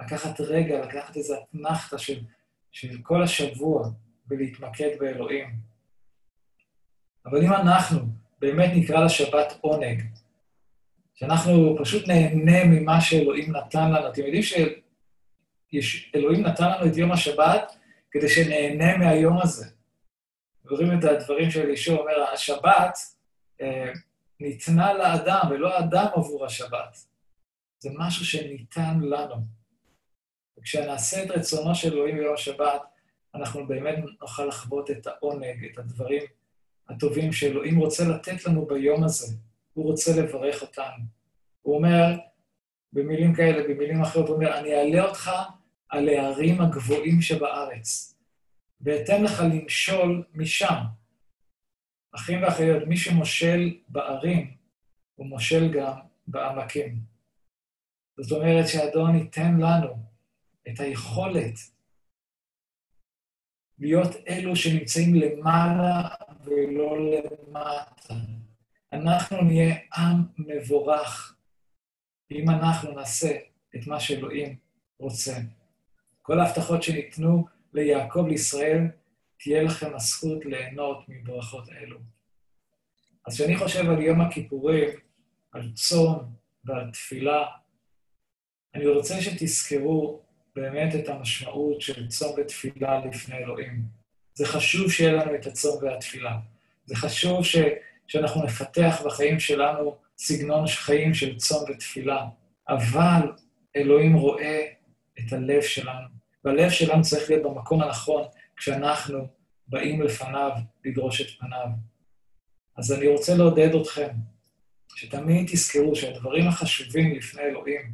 לקחת 0.00 0.40
רגע, 0.40 0.86
לקחת 0.86 1.16
איזו 1.16 1.34
אתנחתא 1.42 1.98
של, 1.98 2.20
של 2.70 3.02
כל 3.02 3.22
השבוע 3.22 3.88
ולהתמקד 4.28 4.90
באלוהים. 5.00 5.46
אבל 7.26 7.44
אם 7.44 7.52
אנחנו 7.52 8.00
באמת 8.38 8.70
נקרא 8.74 9.04
לשבת 9.04 9.58
עונג, 9.60 10.02
שאנחנו 11.14 11.76
פשוט 11.80 12.08
נהנה 12.08 12.64
ממה 12.64 13.00
שאלוהים 13.00 13.56
נתן 13.56 13.92
לנו. 13.92 14.08
אתם 14.08 14.22
יודעים 14.22 14.42
שאלוהים 15.80 16.42
נתן 16.42 16.70
לנו 16.70 16.86
את 16.86 16.96
יום 16.96 17.12
השבת 17.12 17.72
כדי 18.10 18.28
שנהנה 18.28 18.96
מהיום 18.96 19.38
הזה. 19.42 19.66
רואים 20.70 20.98
את 20.98 21.04
הדברים 21.04 21.50
של 21.50 21.70
ישוע, 21.70 21.98
אומר, 21.98 22.22
השבת 22.32 22.98
אה, 23.60 23.92
ניתנה 24.40 24.92
לאדם, 24.92 25.40
ולא 25.50 25.74
האדם 25.74 26.06
עבור 26.14 26.46
השבת. 26.46 26.96
זה 27.78 27.90
משהו 27.98 28.24
שניתן 28.24 29.00
לנו. 29.00 29.36
וכשנעשה 30.58 31.24
את 31.24 31.30
רצונו 31.30 31.74
של 31.74 31.92
אלוהים 31.92 32.16
ביום 32.16 32.34
השבת, 32.34 32.82
אנחנו 33.34 33.66
באמת 33.66 33.98
נוכל 34.20 34.44
לחוות 34.44 34.90
את 34.90 35.06
העונג, 35.06 35.64
את 35.72 35.78
הדברים 35.78 36.22
הטובים 36.88 37.32
שאלוהים 37.32 37.78
רוצה 37.78 38.04
לתת 38.08 38.46
לנו 38.46 38.66
ביום 38.66 39.04
הזה. 39.04 39.36
הוא 39.72 39.84
רוצה 39.84 40.22
לברך 40.22 40.62
אותנו. 40.62 41.04
הוא 41.62 41.76
אומר, 41.76 42.16
במילים 42.92 43.34
כאלה, 43.34 43.62
במילים 43.68 44.02
אחרות, 44.02 44.28
הוא 44.28 44.36
אומר, 44.36 44.58
אני 44.58 44.74
אעלה 44.74 45.08
אותך 45.08 45.30
על 45.92 46.08
הערים 46.08 46.60
הגבוהים 46.60 47.22
שבארץ, 47.22 48.18
ואתן 48.80 49.24
לך 49.24 49.40
למשול 49.40 50.24
משם. 50.34 50.74
אחים 52.14 52.42
ואחיות, 52.42 52.82
מי 52.86 52.96
שמושל 52.96 53.76
בערים, 53.88 54.56
הוא 55.14 55.26
מושל 55.26 55.72
גם 55.72 55.98
בעמקים. 56.26 56.98
זאת 58.20 58.32
אומרת 58.32 58.68
שאדון 58.68 59.16
ייתן 59.16 59.56
לנו 59.60 59.96
את 60.68 60.80
היכולת 60.80 61.54
להיות 63.78 64.10
אלו 64.28 64.56
שנמצאים 64.56 65.14
למעלה 65.14 66.08
ולא 66.44 66.96
למטה. 66.98 68.14
אנחנו 68.92 69.42
נהיה 69.42 69.76
עם 69.96 70.22
מבורך, 70.38 71.36
אם 72.30 72.50
אנחנו 72.50 72.92
נעשה 72.92 73.38
את 73.76 73.86
מה 73.86 74.00
שאלוהים 74.00 74.56
רוצה. 74.98 75.32
כל 76.22 76.40
ההבטחות 76.40 76.82
שניתנו 76.82 77.46
ליעקב, 77.74 78.26
לישראל, 78.28 78.80
תהיה 79.38 79.62
לכם 79.62 79.94
הזכות 79.94 80.44
ליהנות 80.44 81.04
מברכות 81.08 81.68
אלו. 81.68 81.98
אז 83.26 83.34
כשאני 83.34 83.56
חושב 83.56 83.90
על 83.90 84.02
יום 84.02 84.20
הכיפורים, 84.20 84.88
על 85.52 85.72
צום 85.74 86.18
ועל 86.64 86.90
תפילה, 86.90 87.44
אני 88.74 88.86
רוצה 88.86 89.20
שתזכרו 89.20 90.22
באמת 90.56 90.94
את 90.94 91.08
המשמעות 91.08 91.80
של 91.80 92.08
צום 92.08 92.34
ותפילה 92.38 93.04
לפני 93.06 93.34
אלוהים. 93.34 93.82
זה 94.34 94.46
חשוב 94.46 94.90
שיהיה 94.90 95.12
לנו 95.12 95.34
את 95.34 95.46
הצום 95.46 95.84
והתפילה. 95.84 96.38
זה 96.86 96.96
חשוב 96.96 97.44
ש, 97.44 97.56
שאנחנו 98.08 98.44
נפתח 98.44 99.02
בחיים 99.06 99.40
שלנו 99.40 99.96
סגנון 100.18 100.66
חיים 100.66 101.14
של 101.14 101.36
צום 101.36 101.70
ותפילה. 101.70 102.26
אבל 102.68 103.32
אלוהים 103.76 104.14
רואה 104.14 104.66
את 105.18 105.32
הלב 105.32 105.62
שלנו, 105.62 106.08
והלב 106.44 106.70
שלנו 106.70 107.02
צריך 107.02 107.30
להיות 107.30 107.42
במקום 107.42 107.82
הנכון 107.82 108.22
כשאנחנו 108.56 109.28
באים 109.68 110.02
לפניו 110.02 110.50
לדרוש 110.84 111.20
את 111.20 111.26
פניו. 111.38 111.66
אז 112.76 112.92
אני 112.92 113.06
רוצה 113.06 113.34
לעודד 113.34 113.74
אתכם, 113.74 114.08
שתמיד 114.96 115.46
תזכרו 115.46 115.96
שהדברים 115.96 116.48
החשובים 116.48 117.14
לפני 117.14 117.42
אלוהים 117.42 117.92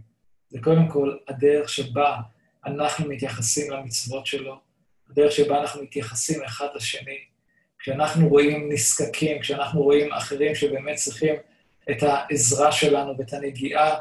זה 0.48 0.58
קודם 0.62 0.88
כל 0.88 1.16
הדרך 1.28 1.68
שבה 1.68 2.16
אנחנו 2.66 3.08
מתייחסים 3.08 3.70
למצוות 3.72 4.26
שלו, 4.26 4.60
הדרך 5.10 5.32
שבה 5.32 5.60
אנחנו 5.60 5.82
מתייחסים 5.82 6.44
אחד 6.44 6.66
לשני, 6.74 7.18
כשאנחנו 7.78 8.28
רואים 8.28 8.72
נזקקים, 8.72 9.40
כשאנחנו 9.40 9.82
רואים 9.82 10.12
אחרים 10.12 10.54
שבאמת 10.54 10.96
צריכים 10.96 11.34
את 11.90 12.02
העזרה 12.02 12.72
שלנו 12.72 13.18
ואת 13.18 13.32
הנגיעה 13.32 13.98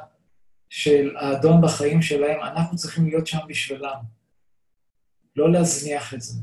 של 0.70 1.16
האדון 1.18 1.62
בחיים 1.62 2.02
שלהם, 2.02 2.42
אנחנו 2.42 2.78
צריכים 2.78 3.08
להיות 3.08 3.28
שם 3.28 3.38
בשבילם. 3.48 3.98
לא 5.36 5.52
להזניח 5.52 6.14
את 6.14 6.22
זה. 6.22 6.42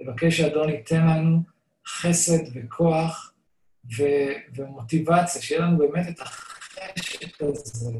לבקש 0.00 0.36
שהאדון 0.36 0.68
ייתן 0.68 1.06
לנו 1.06 1.42
חסד 1.86 2.42
וכוח 2.54 3.34
ו- 3.98 4.34
ומוטיבציה, 4.54 5.42
שיהיה 5.42 5.60
לנו 5.60 5.78
באמת 5.78 6.08
את 6.08 6.20
החשק 6.20 7.42
הזה 7.42 7.90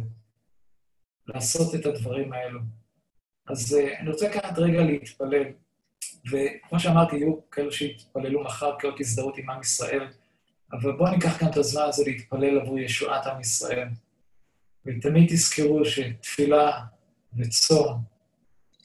לעשות 1.26 1.74
את 1.74 1.86
הדברים 1.86 2.32
האלו. 2.32 2.60
אז 3.46 3.76
uh, 3.80 4.00
אני 4.00 4.10
רוצה 4.10 4.28
לקחת 4.28 4.58
רגע 4.58 4.82
להתפלל, 4.82 5.44
וכמו 6.30 6.80
שאמרתי, 6.80 7.16
יהיו 7.16 7.50
כאלו 7.50 7.72
שיתפללו 7.72 8.44
מחר 8.44 8.78
כאות 8.78 9.00
הזדהות 9.00 9.38
עם 9.38 9.50
עם 9.50 9.60
ישראל, 9.60 10.08
אבל 10.72 10.92
בואו 10.92 11.10
ניקח 11.10 11.38
כאן 11.38 11.48
את 11.48 11.56
הזמן 11.56 11.82
הזה 11.88 12.04
להתפלל 12.06 12.58
עבור 12.58 12.78
ישועת 12.78 13.26
עם 13.26 13.40
ישראל. 13.40 13.88
ותמיד 14.86 15.28
תזכרו 15.28 15.84
שתפילה 15.84 16.84
וצום 17.38 18.02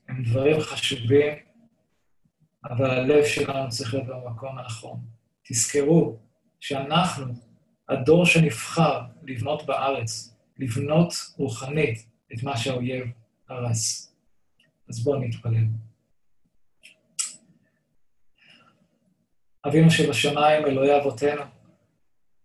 הם 0.09 0.23
דברים 0.23 0.61
חשובים, 0.61 1.33
אבל 2.65 2.89
הלב 2.89 3.25
שלנו 3.25 3.69
צריך 3.69 3.93
להיות 3.93 4.07
במקום 4.07 4.57
הנכון. 4.57 4.99
תזכרו 5.49 6.19
שאנחנו, 6.59 7.33
הדור 7.89 8.25
שנבחר 8.25 9.01
לבנות 9.23 9.65
בארץ, 9.65 10.35
לבנות 10.57 11.13
רוחנית 11.37 12.07
את 12.33 12.43
מה 12.43 12.57
שהאויב 12.57 13.07
הרס. 13.49 14.15
אז 14.89 15.03
בואו 15.03 15.19
נתפלל. 15.19 15.65
אבינו 19.67 19.91
שבשמיים, 19.91 20.65
אלוהי 20.65 21.01
אבותינו, 21.01 21.41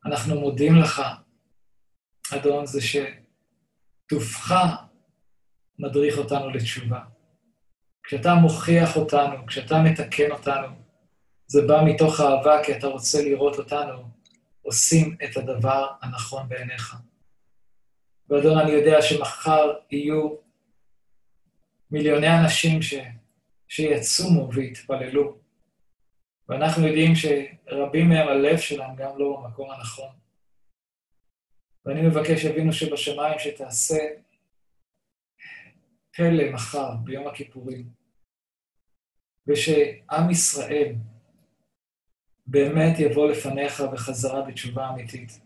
אנחנו 0.07 0.41
מודים 0.41 0.77
לך, 0.77 1.03
אדון, 2.35 2.67
זה 2.67 2.81
שטובך 4.07 4.55
מדריך 5.79 6.19
אותנו 6.19 6.51
לתשובה. 6.51 7.01
כשאתה 8.05 8.35
מוכיח 8.35 8.97
אותנו, 8.97 9.47
כשאתה 9.47 9.83
מתקן 9.83 10.31
אותנו, 10.31 10.69
זה 11.47 11.67
בא 11.67 11.83
מתוך 11.85 12.21
אהבה, 12.21 12.65
כי 12.65 12.77
אתה 12.77 12.87
רוצה 12.87 13.23
לראות 13.23 13.59
אותנו 13.59 14.09
עושים 14.63 15.17
את 15.25 15.37
הדבר 15.37 15.87
הנכון 16.03 16.49
בעיניך. 16.49 16.97
ואדון, 18.29 18.59
אני 18.59 18.71
יודע 18.71 19.03
שמחר 19.03 19.73
יהיו 19.91 20.37
מיליוני 21.91 22.39
אנשים 22.41 22.83
ש... 22.83 22.95
שיצומו 23.69 24.53
ויתפללו, 24.53 25.39
ואנחנו 26.49 26.87
יודעים 26.87 27.13
שרבים 27.15 28.09
מהם, 28.09 28.29
הלב 28.29 28.59
שלהם 28.59 28.97
גם 28.97 29.19
לא 29.19 29.41
במקום 29.43 29.71
הנכון. 29.71 30.24
ואני 31.87 32.03
מבקש, 32.03 32.45
אבינו 32.45 32.73
שבשמיים, 32.73 33.39
שתעשה 33.39 33.99
פלא 36.17 36.53
מחר, 36.53 36.95
ביום 37.05 37.27
הכיפורים, 37.27 37.89
ושעם 39.47 40.31
ישראל 40.31 40.95
באמת 42.47 42.99
יבוא 42.99 43.31
לפניך 43.31 43.81
בחזרה 43.81 44.43
בתשובה 44.43 44.89
אמיתית. 44.89 45.41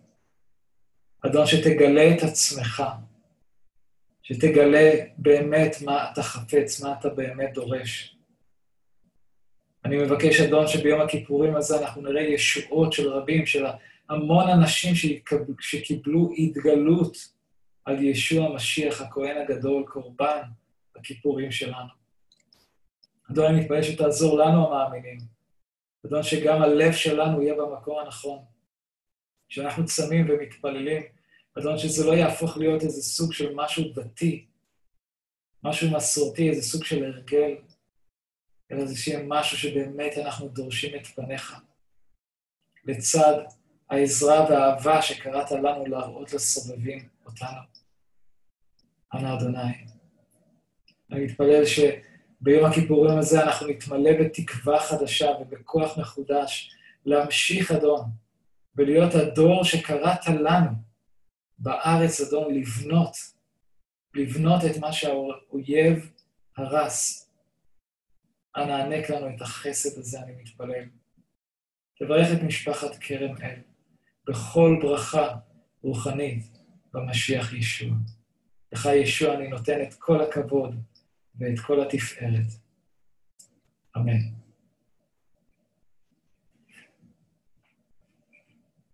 אדון, 1.26 1.46
שתגלה 1.46 2.14
את 2.14 2.22
עצמך, 2.22 2.82
שתגלה 4.22 4.90
באמת 5.18 5.76
מה 5.84 6.12
אתה 6.12 6.22
חפץ, 6.22 6.80
מה 6.82 6.94
אתה 7.00 7.08
באמת 7.08 7.52
דורש. 7.54 8.16
אני 9.84 9.96
מבקש, 9.96 10.40
אדון, 10.40 10.66
שביום 10.66 11.00
הכיפורים 11.00 11.56
הזה 11.56 11.80
אנחנו 11.80 12.02
נראה 12.02 12.22
ישועות 12.22 12.92
של 12.92 13.08
רבים, 13.08 13.46
של 13.46 13.66
המון 14.08 14.50
אנשים 14.50 14.94
שקיבלו 15.60 16.30
התגלות 16.38 17.16
על 17.84 18.02
ישוע 18.02 18.46
המשיח, 18.46 19.00
הכהן 19.00 19.36
הגדול, 19.36 19.84
קורבן 19.86 20.42
הכיפורים 20.96 21.52
שלנו. 21.52 21.88
אדון, 23.30 23.44
אני 23.44 23.60
מתפלל 23.60 23.82
שתעזור 23.82 24.38
לנו 24.38 24.66
המאמינים. 24.66 25.18
אדון, 26.06 26.22
שגם 26.22 26.62
הלב 26.62 26.92
שלנו 26.92 27.42
יהיה 27.42 27.54
במקום 27.54 27.98
הנכון. 27.98 28.38
כשאנחנו 29.48 29.84
צמים 29.84 30.26
ומתפללים, 30.30 31.02
אדון, 31.58 31.78
שזה 31.78 32.06
לא 32.06 32.12
יהפוך 32.12 32.56
להיות 32.56 32.82
איזה 32.82 33.02
סוג 33.02 33.32
של 33.32 33.54
משהו 33.54 33.92
דתי, 33.92 34.46
משהו 35.64 35.90
מסורתי, 35.90 36.50
איזה 36.50 36.62
סוג 36.62 36.84
של 36.84 37.04
הרגל, 37.04 37.56
אלא 38.72 38.86
זה 38.86 38.96
שיהיה 38.96 39.22
משהו 39.26 39.58
שבאמת 39.58 40.18
אנחנו 40.18 40.48
דורשים 40.48 40.96
את 40.96 41.06
פניך. 41.06 41.54
לצד 42.84 43.44
העזרה 43.90 44.50
והאהבה 44.50 45.02
שקראת 45.02 45.50
לנו 45.50 45.86
להראות 45.86 46.32
לסובבים 46.32 47.08
אותנו. 47.26 47.58
אנא 49.14 49.34
אדוני. 49.34 49.74
אני 51.12 51.24
מתפלל 51.24 51.62
שביום 51.64 52.64
הכיפורים 52.64 53.18
הזה 53.18 53.42
אנחנו 53.42 53.66
נתמלא 53.66 54.10
בתקווה 54.20 54.80
חדשה 54.80 55.30
ובכוח 55.40 55.98
מחודש 55.98 56.74
להמשיך, 57.06 57.72
אדון, 57.72 58.00
ולהיות 58.76 59.14
הדור 59.14 59.64
שקראת 59.64 60.26
לנו 60.26 60.70
בארץ, 61.58 62.20
אדון, 62.20 62.54
לבנות, 62.54 63.16
לבנות 64.14 64.64
את 64.70 64.76
מה 64.76 64.92
שהאויב 64.92 66.12
הרס. 66.56 67.30
אנא 68.56 68.72
הענק 68.72 69.10
לנו 69.10 69.36
את 69.36 69.42
החסד 69.42 69.98
הזה, 69.98 70.20
אני 70.20 70.32
מתפלל. 70.42 70.84
תברך 71.98 72.28
את 72.32 72.42
משפחת 72.42 72.96
כרם 73.00 73.36
אל 73.42 73.67
בכל 74.28 74.78
ברכה 74.82 75.36
רוחנית 75.82 76.58
במשיח 76.94 77.52
ישוע. 77.52 77.94
לך, 78.72 78.86
ישוע, 78.86 79.34
אני 79.34 79.48
נותן 79.48 79.82
את 79.82 79.94
כל 79.94 80.20
הכבוד 80.20 80.74
ואת 81.38 81.58
כל 81.58 81.80
התפארת. 81.80 82.46
אמן. 83.96 84.37